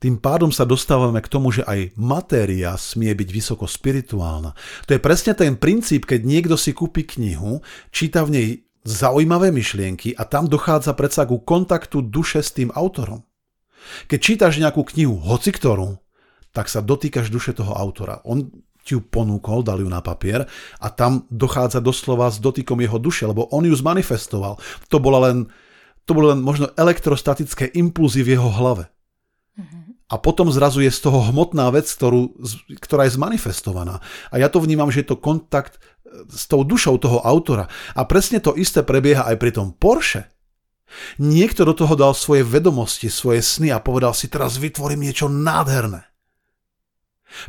Tým 0.00 0.16
pádom 0.16 0.48
sa 0.48 0.64
dostávame 0.64 1.20
k 1.20 1.28
tomu, 1.28 1.52
že 1.52 1.60
aj 1.60 1.92
matéria 2.00 2.72
smie 2.80 3.12
byť 3.12 3.28
vysoko 3.28 3.68
spirituálna. 3.68 4.56
To 4.88 4.96
je 4.96 5.00
presne 5.00 5.36
ten 5.36 5.60
princíp, 5.60 6.08
keď 6.08 6.24
niekto 6.24 6.56
si 6.56 6.72
kúpi 6.72 7.04
knihu, 7.04 7.60
číta 7.92 8.24
v 8.24 8.32
nej 8.32 8.48
zaujímavé 8.80 9.52
myšlienky 9.52 10.16
a 10.16 10.24
tam 10.24 10.48
dochádza 10.48 10.96
predsa 10.96 11.28
ku 11.28 11.44
kontaktu 11.44 12.00
duše 12.00 12.40
s 12.40 12.56
tým 12.56 12.72
autorom. 12.72 13.20
Keď 14.06 14.18
čítaš 14.18 14.60
nejakú 14.60 14.84
knihu, 14.94 15.18
hoci 15.18 15.50
ktorú, 15.50 15.98
tak 16.50 16.66
sa 16.66 16.82
dotýkaš 16.82 17.30
duše 17.30 17.54
toho 17.54 17.74
autora. 17.74 18.22
On 18.26 18.42
ti 18.82 18.96
ju 18.96 19.00
ponúkol, 19.04 19.62
dal 19.62 19.78
ju 19.78 19.88
na 19.88 20.00
papier 20.00 20.48
a 20.80 20.88
tam 20.88 21.28
dochádza 21.28 21.84
doslova 21.84 22.32
s 22.32 22.40
dotykom 22.40 22.80
jeho 22.80 22.98
duše, 22.98 23.28
lebo 23.28 23.46
on 23.52 23.68
ju 23.68 23.74
zmanifestoval. 23.76 24.58
To 24.88 24.96
bola 24.98 25.30
len, 25.30 25.46
to 26.08 26.16
bolo 26.16 26.32
len 26.34 26.40
možno 26.40 26.72
elektrostatické 26.74 27.70
impulzy 27.76 28.24
v 28.24 28.34
jeho 28.34 28.50
hlave. 28.50 28.88
A 30.10 30.18
potom 30.18 30.50
zrazu 30.50 30.82
je 30.82 30.90
z 30.90 31.06
toho 31.06 31.22
hmotná 31.30 31.70
vec, 31.70 31.86
ktorú, 31.86 32.34
ktorá 32.82 33.06
je 33.06 33.14
zmanifestovaná. 33.14 34.02
A 34.34 34.42
ja 34.42 34.50
to 34.50 34.58
vnímam, 34.58 34.90
že 34.90 35.06
je 35.06 35.14
to 35.14 35.22
kontakt 35.22 35.78
e, 35.78 36.26
s 36.26 36.50
tou 36.50 36.66
dušou 36.66 36.98
toho 36.98 37.22
autora. 37.22 37.70
A 37.94 38.02
presne 38.10 38.42
to 38.42 38.58
isté 38.58 38.82
prebieha 38.82 39.22
aj 39.30 39.38
pri 39.38 39.54
tom 39.54 39.70
Porsche. 39.70 40.26
Niekto 41.18 41.62
do 41.66 41.74
toho 41.74 41.94
dal 41.94 42.12
svoje 42.12 42.42
vedomosti, 42.42 43.06
svoje 43.06 43.42
sny 43.42 43.70
a 43.70 43.78
povedal 43.78 44.14
si, 44.14 44.26
teraz 44.26 44.58
vytvorím 44.58 45.06
niečo 45.06 45.30
nádherné. 45.30 46.10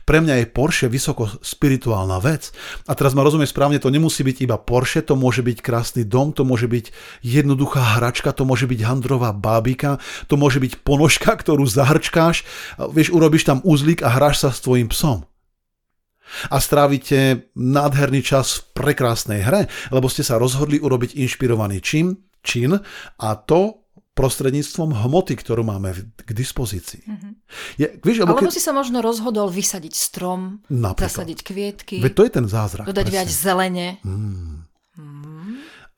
Pre 0.06 0.22
mňa 0.22 0.42
je 0.42 0.54
Porsche 0.54 0.88
vysoko 0.88 1.26
spirituálna 1.42 2.22
vec. 2.22 2.54
A 2.86 2.94
teraz 2.94 3.18
ma 3.18 3.26
rozumie 3.26 3.50
správne, 3.50 3.82
to 3.82 3.90
nemusí 3.90 4.22
byť 4.22 4.38
iba 4.46 4.62
Porsche, 4.62 5.02
to 5.02 5.18
môže 5.18 5.42
byť 5.42 5.58
krásny 5.58 6.04
dom, 6.06 6.32
to 6.32 6.46
môže 6.46 6.70
byť 6.70 6.94
jednoduchá 7.26 7.98
hračka, 7.98 8.30
to 8.30 8.46
môže 8.46 8.70
byť 8.70 8.80
handrová 8.86 9.34
bábika, 9.34 9.98
to 10.30 10.38
môže 10.38 10.62
byť 10.62 10.86
ponožka, 10.86 11.34
ktorú 11.34 11.66
zahrčkáš, 11.66 12.46
vieš, 12.94 13.10
urobíš 13.10 13.50
tam 13.50 13.60
uzlík 13.66 14.06
a 14.06 14.14
hráš 14.14 14.46
sa 14.46 14.50
s 14.54 14.62
tvojim 14.62 14.88
psom. 14.94 15.26
A 16.48 16.64
strávite 16.64 17.52
nádherný 17.60 18.24
čas 18.24 18.56
v 18.56 18.86
prekrásnej 18.86 19.44
hre, 19.44 19.68
lebo 19.92 20.08
ste 20.08 20.24
sa 20.24 20.40
rozhodli 20.40 20.80
urobiť 20.80 21.20
inšpirovaný 21.20 21.84
čin, 21.84 22.16
čin 22.42 22.78
a 23.18 23.28
to 23.38 23.82
prostredníctvom 24.12 24.92
hmoty, 24.92 25.40
ktorú 25.40 25.64
máme 25.64 25.96
k 26.20 26.30
dispozícii. 26.36 27.08
Mm-hmm. 27.08 27.34
Je, 27.80 27.88
vieš, 28.04 28.28
Alebo 28.28 28.44
keď... 28.44 28.52
si 28.52 28.62
sa 28.62 28.76
možno 28.76 29.00
rozhodol 29.00 29.48
vysadiť 29.48 29.94
strom, 29.96 30.60
Napríklad. 30.68 31.08
zasadiť 31.08 31.40
kvietky, 31.42 31.98
Veď 32.04 32.14
to 32.14 32.24
je 32.28 32.32
ten 32.32 32.46
zázrak. 32.46 32.86
Dodať 32.92 33.08
presne. 33.08 33.16
viac 33.16 33.30
zelene. 33.32 33.88
Mm. 34.04 34.68
Mm. 35.00 35.54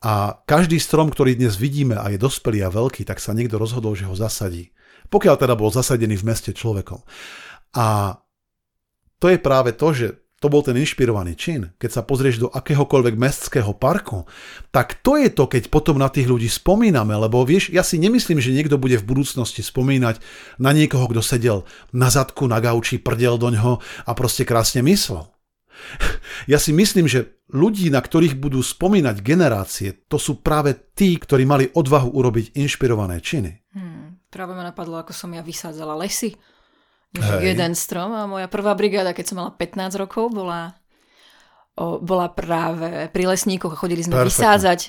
A 0.05 0.37
každý 0.45 0.77
strom, 0.77 1.09
ktorý 1.09 1.33
dnes 1.33 1.57
vidíme 1.57 1.97
a 1.97 2.13
je 2.13 2.21
dospelý 2.21 2.63
a 2.63 2.69
veľký, 2.69 3.01
tak 3.01 3.17
sa 3.17 3.33
niekto 3.33 3.57
rozhodol, 3.57 3.97
že 3.97 4.05
ho 4.05 4.13
zasadí. 4.13 4.69
Pokiaľ 5.09 5.35
teda 5.35 5.57
bol 5.57 5.73
zasadený 5.73 6.21
v 6.21 6.27
meste 6.29 6.53
človekom. 6.53 7.01
A 7.73 8.17
to 9.17 9.25
je 9.31 9.39
práve 9.41 9.73
to, 9.73 9.89
že 9.95 10.22
to 10.43 10.51
bol 10.51 10.59
ten 10.59 10.75
inšpirovaný 10.75 11.39
čin. 11.39 11.71
Keď 11.79 11.89
sa 11.95 12.01
pozrieš 12.03 12.43
do 12.43 12.51
akéhokoľvek 12.51 13.15
mestského 13.15 13.71
parku, 13.71 14.27
tak 14.75 14.99
to 14.99 15.15
je 15.15 15.31
to, 15.31 15.47
keď 15.47 15.71
potom 15.71 15.95
na 15.95 16.11
tých 16.11 16.27
ľudí 16.27 16.51
spomíname, 16.51 17.15
lebo 17.15 17.47
vieš, 17.47 17.71
ja 17.71 17.79
si 17.79 17.95
nemyslím, 17.95 18.43
že 18.43 18.51
niekto 18.51 18.75
bude 18.75 18.99
v 18.99 19.07
budúcnosti 19.07 19.63
spomínať 19.63 20.19
na 20.59 20.75
niekoho, 20.75 21.07
kto 21.07 21.23
sedel 21.23 21.63
na 21.95 22.11
zadku, 22.11 22.43
na 22.51 22.59
gauči, 22.59 22.99
prdel 22.99 23.39
do 23.39 23.55
ňoho 23.55 23.79
a 23.79 24.11
proste 24.11 24.43
krásne 24.43 24.83
myslel. 24.83 25.23
Ja 26.51 26.59
si 26.59 26.75
myslím, 26.75 27.07
že 27.07 27.39
ľudí, 27.55 27.87
na 27.87 28.03
ktorých 28.03 28.35
budú 28.35 28.59
spomínať 28.59 29.23
generácie, 29.23 29.95
to 30.11 30.19
sú 30.19 30.43
práve 30.43 30.75
tí, 30.91 31.15
ktorí 31.15 31.47
mali 31.47 31.71
odvahu 31.71 32.11
urobiť 32.11 32.59
inšpirované 32.59 33.23
činy. 33.23 33.63
Hmm, 33.71 34.19
práve 34.27 34.51
ma 34.51 34.67
napadlo, 34.67 34.99
ako 34.99 35.15
som 35.15 35.31
ja 35.31 35.39
vysádzala 35.39 35.95
lesy 35.95 36.35
Hej. 37.13 37.53
jeden 37.53 37.71
strom 37.77 38.09
a 38.13 38.25
moja 38.25 38.49
prvá 38.49 38.73
brigáda, 38.73 39.13
keď 39.13 39.25
som 39.29 39.35
mala 39.37 39.53
15 39.53 40.01
rokov, 40.01 40.33
bola 40.33 40.73
o, 41.77 42.01
bola 42.01 42.29
práve 42.29 43.09
pri 43.13 43.23
lesníkoch 43.29 43.73
a 43.73 43.77
chodili 43.77 44.01
sme 44.05 44.17
Perfect. 44.17 44.29
vysádzať, 44.33 44.79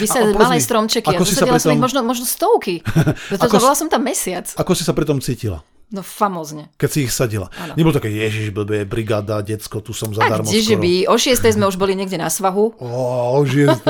vysádzať 0.00 0.34
malé 0.36 0.60
stromčeky 0.60 1.08
ako 1.12 1.24
a 1.24 1.28
zasadila 1.28 1.60
som 1.60 1.72
ich 1.72 1.80
možno, 1.80 2.00
možno 2.04 2.24
stovky. 2.28 2.80
Pretože 3.32 3.60
bola 3.60 3.76
som 3.76 3.88
tam 3.88 4.04
mesiac. 4.04 4.48
Ako 4.56 4.72
si 4.76 4.84
sa 4.84 4.92
pri 4.96 5.08
tom 5.08 5.20
cítila? 5.20 5.64
No 5.92 6.00
famozne. 6.00 6.72
Keď 6.80 6.88
si 6.90 6.98
ich 7.06 7.12
sadila. 7.12 7.52
Ano. 7.60 7.76
Nebolo 7.76 7.94
také, 7.94 8.08
ježiš, 8.08 8.50
blbé, 8.50 8.88
brigáda, 8.88 9.44
decko, 9.44 9.84
tu 9.84 9.92
som 9.92 10.10
zadarmo 10.16 10.48
skoro. 10.48 10.64
že 10.64 10.76
by, 10.80 10.92
o 11.06 11.14
6 11.14 11.54
sme 11.54 11.68
už 11.68 11.76
boli 11.76 11.92
niekde 11.92 12.16
na 12.16 12.32
svahu. 12.32 12.72
O, 12.80 12.88
o 13.36 13.40
6 13.44 13.84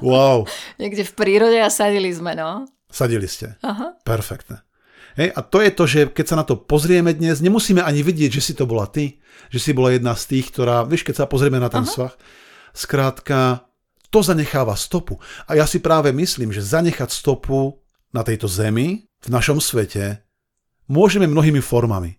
wow. 0.00 0.42
niekde 0.80 1.04
v 1.04 1.12
prírode 1.12 1.60
a 1.60 1.68
sadili 1.68 2.08
sme, 2.10 2.32
no. 2.34 2.64
Sadili 2.90 3.28
ste. 3.30 3.54
Aha. 3.62 4.00
Perfektne. 4.02 4.64
Hej, 5.18 5.34
a 5.34 5.40
to 5.42 5.58
je 5.58 5.70
to, 5.74 5.84
že 5.86 6.00
keď 6.14 6.26
sa 6.26 6.36
na 6.38 6.44
to 6.46 6.54
pozrieme 6.54 7.10
dnes, 7.10 7.42
nemusíme 7.42 7.82
ani 7.82 8.06
vidieť, 8.06 8.30
že 8.38 8.42
si 8.42 8.52
to 8.54 8.68
bola 8.68 8.86
ty, 8.86 9.18
že 9.50 9.58
si 9.58 9.70
bola 9.74 9.90
jedna 9.90 10.14
z 10.14 10.36
tých, 10.36 10.54
ktorá, 10.54 10.86
vieš, 10.86 11.02
keď 11.02 11.24
sa 11.24 11.26
pozrieme 11.26 11.58
na 11.58 11.66
ten 11.66 11.82
Aha. 11.82 11.90
svah, 11.90 12.14
skrátka, 12.70 13.66
to 14.10 14.22
zanecháva 14.22 14.78
stopu. 14.78 15.18
A 15.50 15.58
ja 15.58 15.66
si 15.66 15.82
práve 15.82 16.14
myslím, 16.14 16.54
že 16.54 16.62
zanechať 16.62 17.10
stopu 17.10 17.82
na 18.14 18.22
tejto 18.22 18.46
zemi, 18.46 19.06
v 19.20 19.28
našom 19.28 19.60
svete, 19.60 20.22
môžeme 20.88 21.28
mnohými 21.28 21.60
formami. 21.60 22.16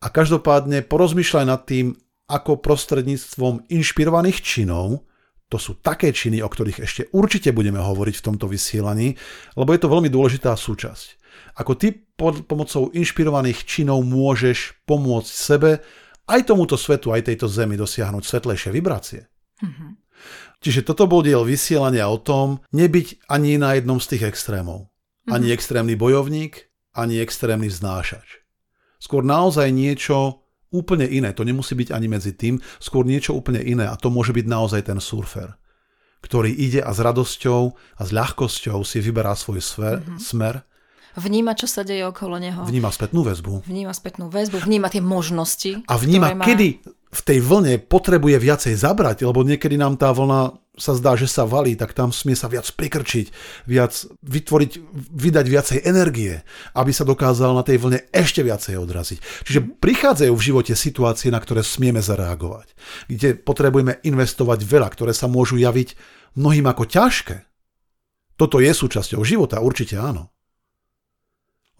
A 0.00 0.08
každopádne 0.08 0.84
porozmýšľaj 0.84 1.44
nad 1.46 1.62
tým, 1.68 1.94
ako 2.26 2.62
prostredníctvom 2.62 3.68
inšpirovaných 3.68 4.38
činov, 4.40 5.06
to 5.50 5.58
sú 5.58 5.82
také 5.82 6.14
činy, 6.14 6.40
o 6.40 6.48
ktorých 6.48 6.78
ešte 6.78 7.02
určite 7.10 7.50
budeme 7.50 7.82
hovoriť 7.82 8.22
v 8.22 8.26
tomto 8.30 8.46
vysielaní, 8.46 9.18
lebo 9.58 9.74
je 9.74 9.80
to 9.82 9.90
veľmi 9.90 10.06
dôležitá 10.06 10.54
súčasť 10.54 11.19
ako 11.60 11.76
ty 11.76 11.92
pod 11.92 12.48
pomocou 12.48 12.88
inšpirovaných 12.96 13.68
činov 13.68 14.00
môžeš 14.08 14.80
pomôcť 14.88 15.28
sebe, 15.28 15.70
aj 16.24 16.48
tomuto 16.48 16.80
svetu, 16.80 17.12
aj 17.12 17.28
tejto 17.28 17.50
zemi 17.50 17.76
dosiahnuť 17.76 18.22
svetlejšie 18.24 18.70
vibrácie. 18.72 19.28
Mm-hmm. 19.60 19.90
Čiže 20.60 20.84
toto 20.84 21.04
bol 21.04 21.20
diel 21.20 21.44
vysielania 21.44 22.08
o 22.08 22.20
tom, 22.20 22.64
nebyť 22.72 23.28
ani 23.28 23.60
na 23.60 23.76
jednom 23.76 24.00
z 24.00 24.16
tých 24.16 24.32
extrémov. 24.32 24.88
Mm-hmm. 24.88 25.32
Ani 25.36 25.46
extrémny 25.52 25.94
bojovník, 26.00 26.72
ani 26.96 27.20
extrémny 27.20 27.68
znášač. 27.68 28.40
Skôr 29.00 29.24
naozaj 29.24 29.72
niečo 29.72 30.44
úplne 30.70 31.08
iné. 31.08 31.34
To 31.34 31.42
nemusí 31.42 31.74
byť 31.74 31.90
ani 31.90 32.06
medzi 32.06 32.32
tým, 32.36 32.60
skôr 32.78 33.02
niečo 33.02 33.34
úplne 33.34 33.60
iné. 33.60 33.90
A 33.90 33.98
to 33.98 34.12
môže 34.12 34.30
byť 34.30 34.46
naozaj 34.46 34.86
ten 34.86 35.00
surfer, 35.02 35.56
ktorý 36.22 36.52
ide 36.52 36.84
a 36.84 36.92
s 36.94 37.00
radosťou 37.00 37.60
a 37.74 38.02
s 38.06 38.10
ľahkosťou 38.12 38.78
si 38.86 39.02
vyberá 39.02 39.34
svoj 39.34 39.60
sfer, 39.64 39.98
mm-hmm. 39.98 40.20
smer 40.20 40.62
Vníma, 41.18 41.58
čo 41.58 41.66
sa 41.66 41.82
deje 41.82 42.06
okolo 42.06 42.38
neho. 42.38 42.62
Vníma 42.62 42.94
spätnú 42.94 43.26
väzbu. 43.26 43.66
Vníma 43.66 43.90
spätnú 43.90 44.30
väzbu, 44.30 44.62
vníma 44.62 44.92
tie 44.92 45.02
možnosti. 45.02 45.82
A 45.90 45.94
vníma, 45.98 46.38
má... 46.38 46.46
kedy 46.46 46.82
v 47.10 47.20
tej 47.26 47.38
vlne 47.42 47.82
potrebuje 47.82 48.38
viacej 48.38 48.74
zabrať, 48.78 49.26
lebo 49.26 49.42
niekedy 49.42 49.74
nám 49.74 49.98
tá 49.98 50.14
vlna 50.14 50.54
sa 50.80 50.96
zdá, 50.96 51.12
že 51.18 51.28
sa 51.28 51.44
valí, 51.44 51.76
tak 51.76 51.92
tam 51.92 52.08
smie 52.08 52.32
sa 52.32 52.48
viac 52.48 52.64
prikrčiť, 52.64 53.26
viac 53.68 53.92
vytvoriť, 54.24 54.70
vydať 55.12 55.46
viacej 55.46 55.78
energie, 55.84 56.40
aby 56.72 56.90
sa 56.94 57.04
dokázal 57.04 57.52
na 57.52 57.60
tej 57.60 57.82
vlne 57.84 58.00
ešte 58.14 58.40
viacej 58.40 58.80
odraziť. 58.80 59.18
Čiže 59.44 59.60
prichádzajú 59.76 60.32
v 60.32 60.46
živote 60.46 60.72
situácie, 60.72 61.28
na 61.28 61.42
ktoré 61.42 61.60
smieme 61.60 62.00
zareagovať, 62.00 62.72
kde 63.12 63.36
potrebujeme 63.36 64.00
investovať 64.06 64.64
veľa, 64.64 64.88
ktoré 64.88 65.12
sa 65.12 65.28
môžu 65.28 65.60
javiť 65.60 65.98
mnohým 66.40 66.64
ako 66.64 66.88
ťažké. 66.88 67.36
Toto 68.40 68.56
je 68.56 68.72
súčasťou 68.72 69.20
života, 69.20 69.60
určite 69.60 70.00
áno. 70.00 70.32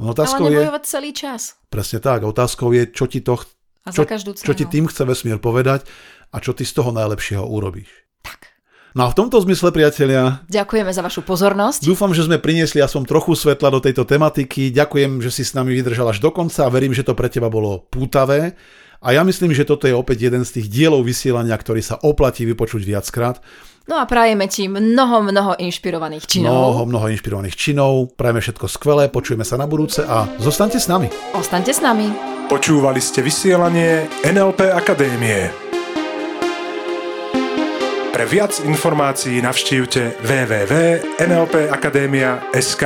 Otázkou 0.01 0.49
Ale 0.49 0.65
nebojovať 0.65 0.83
je, 0.83 0.89
celý 0.89 1.11
čas. 1.13 1.61
Presne 1.69 2.01
tak. 2.01 2.25
Otázkou 2.25 2.73
je, 2.73 2.89
čo 2.89 3.05
ti 3.05 3.21
to 3.21 3.37
a 3.85 3.93
čo, 3.93 4.05
čo 4.33 4.53
ti 4.57 4.65
tým 4.65 4.89
chce 4.89 5.05
vesmír 5.05 5.37
povedať 5.41 5.85
a 6.33 6.37
čo 6.41 6.57
ty 6.57 6.65
z 6.65 6.73
toho 6.73 6.93
najlepšieho 6.93 7.45
urobíš. 7.45 7.89
Tak. 8.25 8.53
No 8.93 9.07
a 9.07 9.13
v 9.13 9.17
tomto 9.17 9.41
zmysle, 9.41 9.73
priatelia... 9.73 10.45
Ďakujeme 10.51 10.93
za 10.93 11.01
vašu 11.01 11.25
pozornosť. 11.25 11.85
Dúfam, 11.87 12.13
že 12.13 12.27
sme 12.27 12.43
priniesli 12.43 12.83
aspoň 12.83 13.09
trochu 13.09 13.33
svetla 13.37 13.69
do 13.73 13.81
tejto 13.81 14.05
tematiky. 14.05 14.73
Ďakujem, 14.75 15.25
že 15.25 15.31
si 15.31 15.43
s 15.47 15.57
nami 15.57 15.73
vydržal 15.77 16.11
až 16.11 16.19
do 16.21 16.29
konca 16.29 16.67
a 16.67 16.73
verím, 16.73 16.93
že 16.93 17.07
to 17.07 17.17
pre 17.17 17.31
teba 17.33 17.49
bolo 17.49 17.87
pútavé. 17.89 18.59
A 19.01 19.17
ja 19.17 19.25
myslím, 19.25 19.57
že 19.57 19.65
toto 19.65 19.89
je 19.89 19.97
opäť 19.97 20.29
jeden 20.29 20.45
z 20.45 20.61
tých 20.61 20.67
dielov 20.69 21.09
vysielania, 21.09 21.57
ktorý 21.57 21.81
sa 21.81 21.97
oplatí 22.05 22.45
vypočuť 22.45 22.85
viackrát. 22.85 23.41
No 23.91 23.99
a 23.99 24.07
prajeme 24.07 24.47
ti 24.47 24.71
mnoho, 24.71 25.19
mnoho 25.19 25.59
inšpirovaných 25.59 26.23
činov. 26.23 26.55
Mnoho, 26.55 26.87
mnoho 26.87 27.11
inšpirovaných 27.11 27.59
činov. 27.59 28.15
Prajeme 28.15 28.39
všetko 28.39 28.71
skvelé, 28.71 29.11
počujeme 29.11 29.43
sa 29.43 29.59
na 29.59 29.67
budúce 29.67 30.07
a 30.07 30.31
zostaňte 30.39 30.79
s 30.79 30.87
nami. 30.87 31.11
Ostaňte 31.35 31.75
s 31.75 31.83
nami. 31.83 32.07
Počúvali 32.47 33.03
ste 33.03 33.19
vysielanie 33.19 34.07
NLP 34.23 34.71
Akadémie. 34.71 35.51
Pre 38.15 38.25
viac 38.31 38.63
informácií 38.63 39.43
navštívte 39.43 40.23
www.nlpakademia.sk. 40.23 42.85